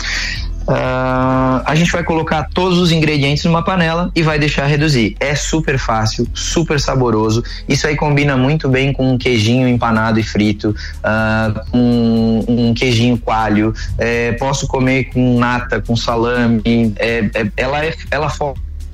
Ah, 0.68 1.62
a 1.64 1.74
gente 1.74 1.90
vai 1.90 2.02
colocar 2.02 2.48
todos 2.52 2.78
os 2.78 2.90
ingredientes 2.92 3.44
numa 3.44 3.64
panela 3.64 4.10
e 4.14 4.22
vai 4.22 4.38
deixar 4.38 4.66
reduzir. 4.66 5.16
É 5.18 5.34
super 5.34 5.78
fácil, 5.78 6.26
super 6.34 6.78
saboroso. 6.78 7.42
Isso 7.68 7.86
aí 7.86 7.96
combina 7.96 8.36
muito 8.36 8.68
bem 8.68 8.92
com 8.92 9.12
um 9.12 9.16
queijinho 9.16 9.66
empanado 9.66 10.20
e 10.20 10.22
frito, 10.22 10.74
ah, 11.02 11.64
com 11.70 12.44
um 12.46 12.74
queijinho 12.74 13.16
coalho. 13.16 13.72
É, 13.96 14.32
posso 14.32 14.66
comer 14.66 15.04
com 15.04 15.38
nata, 15.38 15.80
com 15.80 15.96
salame. 15.96 16.92
É, 16.98 17.30
é- 17.32 17.50
ela 17.56 17.84
é, 17.84 17.94
ela 18.10 18.28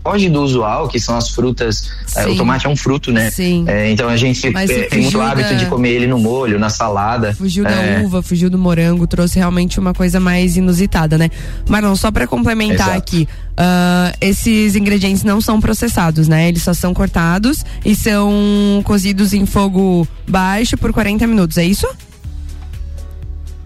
foge 0.03 0.29
do 0.29 0.43
usual, 0.43 0.89
que 0.89 0.99
são 0.99 1.17
as 1.17 1.29
frutas. 1.29 1.91
é, 2.17 2.27
o 2.27 2.37
tomate 2.37 2.67
é 2.67 2.69
um 2.69 2.77
fruto, 2.77 3.13
né? 3.13 3.31
Sim. 3.31 3.65
É, 3.69 3.91
então 3.91 4.09
a 4.09 4.17
gente 4.17 4.51
Mas 4.51 4.69
é, 4.69 4.83
tem 4.85 5.01
muito 5.01 5.13
fugiu 5.13 5.23
hábito 5.23 5.51
da- 5.51 5.55
de 5.55 5.67
comer 5.67 5.91
ele 5.91 6.07
no 6.07 6.19
molho, 6.19 6.59
na 6.59 6.69
salada. 6.69 7.33
Fugiu 7.35 7.67
É, 7.67 7.99
da 8.01 8.05
uva, 8.07 8.23
fugiu 8.23 8.51
do 8.51 8.59
morango, 8.59 9.07
trouxe 9.07 9.39
realmente 9.39 9.79
uma 9.79 9.95
coisa 9.95 10.19
mais 10.19 10.57
inusitada, 10.57 11.17
né? 11.17 11.31
Marlon, 11.69 11.95
só 11.97 12.11
pra 12.11 12.27
complementar 12.27 12.89
Exato. 12.89 12.99
aqui, 12.99 13.29
ah, 13.57 14.13
esses 14.21 14.75
ingredientes 14.75 15.23
não 15.23 15.41
são 15.41 15.61
processados, 15.61 16.27
né? 16.29 16.49
Eles 16.49 16.63
só 16.63 16.75
são 16.75 16.93
cortados 16.93 17.65
e 17.85 17.95
são 17.95 18.81
cozidos 18.85 19.33
em 19.33 19.47
fogo 19.47 20.07
baixo 20.29 20.77
por 20.77 20.93
40 20.93 21.27
minutos, 21.27 21.59
é 21.59 21.65
isso? 21.65 21.87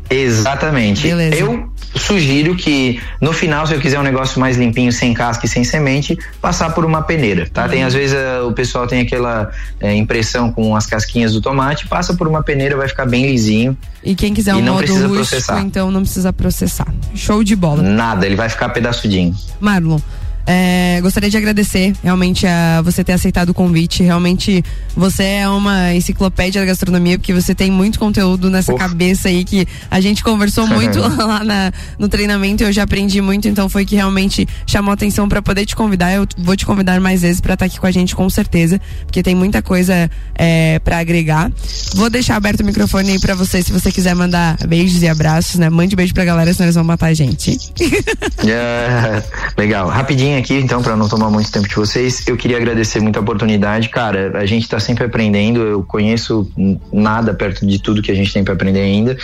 Exatamente. 0.09 1.03
Beleza. 1.03 1.37
Eu 1.37 1.69
sugiro 1.95 2.55
que 2.55 3.01
no 3.21 3.33
final, 3.33 3.67
se 3.67 3.75
eu 3.75 3.81
quiser 3.81 3.99
um 3.99 4.03
negócio 4.03 4.39
mais 4.39 4.57
limpinho, 4.57 4.93
sem 4.93 5.15
casca 5.15 5.47
e 5.47 5.49
sem 5.49 5.65
semente, 5.65 6.17
passar 6.41 6.71
por 6.75 6.85
uma 6.85 7.03
peneira, 7.03 7.49
tá? 7.53 7.65
Uhum. 7.65 7.69
Tem 7.71 7.85
às 7.85 7.95
vezes 7.95 8.15
eh, 8.17 8.41
o 8.43 8.53
pessoal 8.53 8.87
tem 8.87 9.01
aquela 9.01 9.51
eh, 9.81 9.95
impressão 9.95 10.53
com 10.53 10.77
as 10.77 10.87
casquinhas 10.87 11.33
do 11.33 11.41
tomate, 11.41 11.87
passa 11.89 12.15
por 12.15 12.29
uma 12.29 12.43
peneira, 12.43 12.77
vai 12.77 12.89
ficar 12.89 13.07
bem 13.07 13.27
lisinho. 13.27 13.77
E 14.05 14.15
quem 14.15 14.35
quiser 14.35 14.53
E 14.53 14.59
um 14.59 14.63
não 14.63 14.75
modo 14.75 14.85
precisa 14.85 15.07
rústico, 15.09 15.27
processar. 15.29 15.61
então 15.63 15.91
não 15.91 16.03
precisa 16.03 16.33
processar. 16.33 16.89
Show 17.15 17.43
de 17.43 17.57
bola. 17.57 17.83
Nada, 17.83 18.27
ele 18.27 18.37
vai 18.37 18.49
ficar 18.49 18.69
pedaçudinho. 18.69 19.35
Marlon, 19.61 19.99
é, 20.47 21.01
gostaria 21.03 21.29
de 21.29 21.37
agradecer 21.37 21.93
realmente 22.03 22.47
a 22.47 22.81
você 22.83 23.03
ter 23.03 23.13
aceitado 23.13 23.51
o 23.51 23.55
convite. 23.55 24.03
Realmente 24.03 24.65
você 24.97 25.23
é 25.25 25.49
uma 25.49 25.93
enciclopédia 25.95 26.61
da 26.61 26.67
gastronomia, 26.67 27.19
porque 27.19 27.33
você 27.33 27.55
tem 27.55 27.71
muito 27.71 27.99
conteúdo 27.99 28.49
nessa 28.49 28.73
Ufa. 28.73 28.89
cabeça 28.89 29.29
aí 29.29 29.45
que 29.45 29.67
a 29.91 30.01
gente 30.01 30.23
conversou 30.23 30.67
muito 30.67 31.01
lá 31.19 31.43
na- 31.45 31.73
no 31.99 32.09
treinamento 32.09 32.63
e 32.63 32.67
eu 32.67 32.73
já 32.73 32.85
aprendi 32.85 33.21
muito, 33.21 33.49
então 33.49 33.69
foi 33.69 33.85
que 33.85 33.97
realmente 33.97 34.47
chamou 34.67 34.93
atenção 34.93 35.29
para 35.29 35.43
poder 35.43 35.67
te 35.67 35.75
convidar. 35.75 36.13
Eu 36.15 36.27
vou 36.39 36.57
te 36.57 36.65
convidar 36.65 37.01
mais 37.01 37.23
vezes 37.23 37.41
para 37.41 37.55
estar 37.55 37.67
aqui 37.67 37.79
com 37.81 37.87
a 37.87 37.91
gente, 37.91 38.15
com 38.15 38.29
certeza, 38.31 38.81
porque 39.05 39.23
tem 39.23 39.35
muita 39.35 39.61
coisa 39.63 40.11
é, 40.35 40.79
para 40.79 40.99
agregar. 40.99 41.51
Vou 41.95 42.09
deixar 42.09 42.37
aberto 42.37 42.61
o 42.61 42.65
microfone 42.65 43.11
aí 43.13 43.21
para 43.21 43.35
você, 43.35 43.63
se 43.63 43.73
você 43.73 43.91
quiser 43.91 44.15
mandar 44.15 44.57
beijos 44.67 45.03
e 45.03 45.09
abraços, 45.09 45.57
né? 45.57 45.69
Mande 45.69 45.97
beijo 45.97 46.15
pra 46.15 46.25
galera, 46.25 46.53
senão 46.53 46.67
eles 46.67 46.75
vão 46.77 46.85
matar 46.85 47.07
a 47.09 47.15
gente. 47.15 47.57
É, 48.49 49.23
legal. 49.57 49.89
Rapidinho 49.89 50.36
aqui, 50.39 50.55
então, 50.55 50.83
para 50.83 50.97
não 50.97 51.09
tomar 51.09 51.31
muito 51.31 51.51
tempo 51.51 51.69
de 51.69 51.75
vocês, 51.75 52.23
eu 52.27 52.37
queria 52.37 52.57
agradecer 52.57 53.01
muito 53.01 53.19
a 53.19 53.23
oportunidade. 53.23 53.89
Cara, 53.89 54.39
a 54.39 54.47
gente 54.47 54.69
tá 54.69 54.79
sempre 54.79 55.05
aprendendo, 55.05 55.61
eu 55.61 55.83
conheço 55.83 56.51
nada 56.93 57.35
perto 57.35 57.67
de 57.67 57.79
tudo 57.81 58.03
que 58.03 58.11
a 58.11 58.15
gente 58.15 58.33
tem 58.33 58.45
para 58.45 58.55
aprender 58.55 58.81
ainda. 58.81 59.17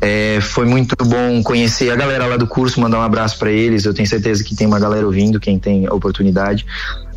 É, 0.00 0.38
foi 0.40 0.66
muito 0.66 0.96
bom 1.04 1.42
conhecer 1.42 1.90
a 1.90 1.96
galera 1.96 2.26
lá 2.26 2.36
do 2.36 2.46
curso, 2.46 2.80
mandar 2.80 2.98
um 2.98 3.02
abraço 3.02 3.38
para 3.38 3.50
eles. 3.50 3.84
Eu 3.84 3.94
tenho 3.94 4.08
certeza 4.08 4.42
que 4.42 4.54
tem 4.54 4.66
uma 4.66 4.80
galera 4.80 5.06
ouvindo, 5.06 5.38
quem 5.38 5.58
tem 5.58 5.86
a 5.86 5.94
oportunidade. 5.94 6.64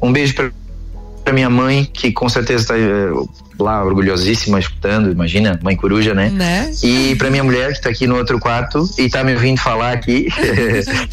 Um 0.01 0.11
beijo 0.11 0.33
para 1.23 1.33
minha 1.33 1.49
mãe, 1.49 1.85
que 1.85 2.11
com 2.11 2.27
certeza 2.27 2.67
tá 2.67 2.77
eh, 2.77 3.09
lá 3.59 3.83
orgulhosíssima 3.83 4.59
escutando, 4.59 5.11
imagina, 5.11 5.59
mãe 5.61 5.75
coruja, 5.75 6.13
né? 6.13 6.29
né? 6.29 6.71
E 6.83 7.15
pra 7.15 7.29
minha 7.29 7.43
mulher 7.43 7.73
que 7.73 7.81
tá 7.81 7.89
aqui 7.89 8.07
no 8.07 8.15
outro 8.17 8.39
quarto 8.39 8.89
e 8.97 9.09
tá 9.09 9.23
me 9.23 9.33
ouvindo 9.33 9.59
falar 9.59 9.93
aqui. 9.93 10.27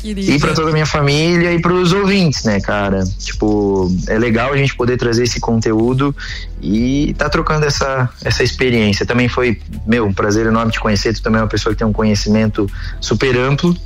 E 0.03 0.39
pra 0.39 0.55
toda 0.55 0.71
a 0.71 0.73
minha 0.73 0.87
família 0.87 1.53
e 1.53 1.61
pros 1.61 1.93
ouvintes, 1.93 2.45
né, 2.45 2.61
cara? 2.61 3.05
Tipo, 3.19 3.93
é 4.09 4.19
legal 4.19 4.53
a 4.53 4.57
gente 4.57 4.75
poder 4.75 4.97
trazer 4.97 5.25
esse 5.25 5.41
conteúdo 5.41 6.15
e 6.63 7.15
tá 7.19 7.29
trocando 7.29 7.67
essa, 7.67 8.09
essa 8.25 8.43
experiência. 8.43 9.07
Também 9.07 9.29
foi, 9.29 9.61
meu, 9.87 10.07
um 10.07 10.13
prazer 10.13 10.47
enorme 10.47 10.73
te 10.73 10.81
conhecer. 10.81 11.13
Tu 11.15 11.23
também 11.23 11.39
é 11.39 11.43
uma 11.43 11.49
pessoa 11.49 11.75
que 11.75 11.79
tem 11.79 11.87
um 11.87 11.93
conhecimento 11.93 12.69
super 13.01 13.37
amplo. 13.37 13.77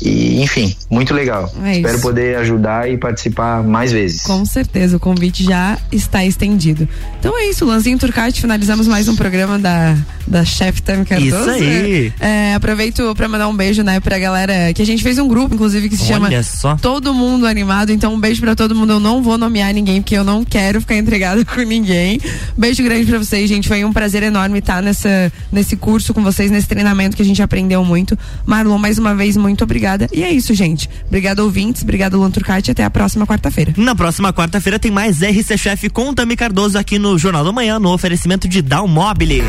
E, 0.00 0.42
enfim, 0.42 0.74
muito 0.90 1.14
legal. 1.14 1.52
É 1.62 1.76
Espero 1.76 1.94
isso. 1.94 2.02
poder 2.02 2.36
ajudar 2.38 2.90
e 2.90 2.96
participar 2.98 3.62
mais 3.62 3.92
vezes. 3.92 4.22
Com 4.22 4.44
certeza, 4.44 4.96
o 4.96 5.00
convite 5.00 5.44
já 5.44 5.78
está 5.90 6.24
estendido. 6.24 6.88
Então 7.18 7.38
é 7.38 7.48
isso, 7.48 7.64
Lanzinho 7.64 7.98
Turcati, 7.98 8.40
finalizamos 8.40 8.88
mais 8.88 9.08
um 9.08 9.14
programa 9.14 9.58
da, 9.58 9.96
da 10.26 10.44
chefe 10.44 10.82
Tami 10.82 11.04
Cardoso. 11.04 11.36
Isso 11.36 11.50
aí. 11.50 12.12
É, 12.20 12.54
aproveito 12.54 13.14
pra 13.14 13.28
mandar 13.28 13.48
um 13.48 13.56
beijo, 13.56 13.82
né, 13.82 14.00
pra 14.00 14.18
galera, 14.18 14.72
que 14.74 14.82
a 14.82 14.86
gente 14.86 15.02
fez 15.02 15.18
um 15.18 15.28
grupo, 15.28 15.54
inclusive, 15.54 15.88
que 15.88 15.96
se 15.96 16.04
chama 16.04 16.26
Olha 16.26 16.42
só. 16.42 16.76
Todo 16.76 17.14
Mundo 17.14 17.46
Animado, 17.46 17.90
então 17.92 18.12
um 18.14 18.20
beijo 18.20 18.40
pra 18.40 18.56
todo 18.56 18.74
mundo, 18.74 18.94
eu 18.94 19.00
não 19.00 19.22
vou 19.22 19.38
nomear 19.38 19.72
ninguém, 19.72 20.02
porque 20.02 20.16
eu 20.16 20.24
não 20.24 20.44
quero 20.44 20.80
ficar 20.80 20.96
entregada 20.96 21.44
com 21.46 21.60
ninguém. 21.62 22.20
Beijo 22.56 22.82
grande 22.82 23.06
pra 23.06 23.18
vocês, 23.18 23.48
gente, 23.48 23.68
foi 23.68 23.84
um 23.84 23.92
prazer 23.92 24.22
enorme 24.22 24.58
estar 24.58 24.82
nessa, 24.82 25.32
nesse 25.50 25.76
curso 25.76 26.12
com 26.12 26.22
vocês, 26.22 26.50
nesse 26.50 26.66
treinamento 26.66 27.16
que 27.16 27.22
a 27.22 27.24
gente 27.24 27.42
aprendeu 27.42 27.84
muito. 27.84 28.18
Marlon, 28.44 28.78
mais 28.78 28.98
uma 28.98 29.14
vez, 29.14 29.36
muito 29.36 29.62
obrigada. 29.72 30.08
E 30.12 30.22
é 30.22 30.30
isso, 30.30 30.52
gente. 30.54 30.88
Obrigado, 31.06 31.40
ouvintes, 31.40 31.82
obrigado, 31.82 32.18
Luan 32.18 32.30
Turcati, 32.30 32.70
até 32.70 32.84
a 32.84 32.90
próxima 32.90 33.26
quarta-feira. 33.26 33.72
Na 33.76 33.94
próxima 33.94 34.32
quarta-feira 34.32 34.78
tem 34.78 34.90
mais 34.90 35.22
RC 35.22 35.56
Chef 35.56 35.88
com 35.88 36.12
Tami 36.14 36.36
Cardoso 36.36 36.78
aqui 36.78 36.98
no 36.98 37.18
Jornal 37.18 37.44
da 37.44 37.52
Manhã, 37.52 37.78
no 37.78 37.92
oferecimento 37.92 38.46
de 38.46 38.60
Dalmobile. 38.60 39.42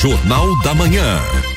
Jornal 0.00 0.62
da 0.62 0.74
Manhã. 0.74 1.47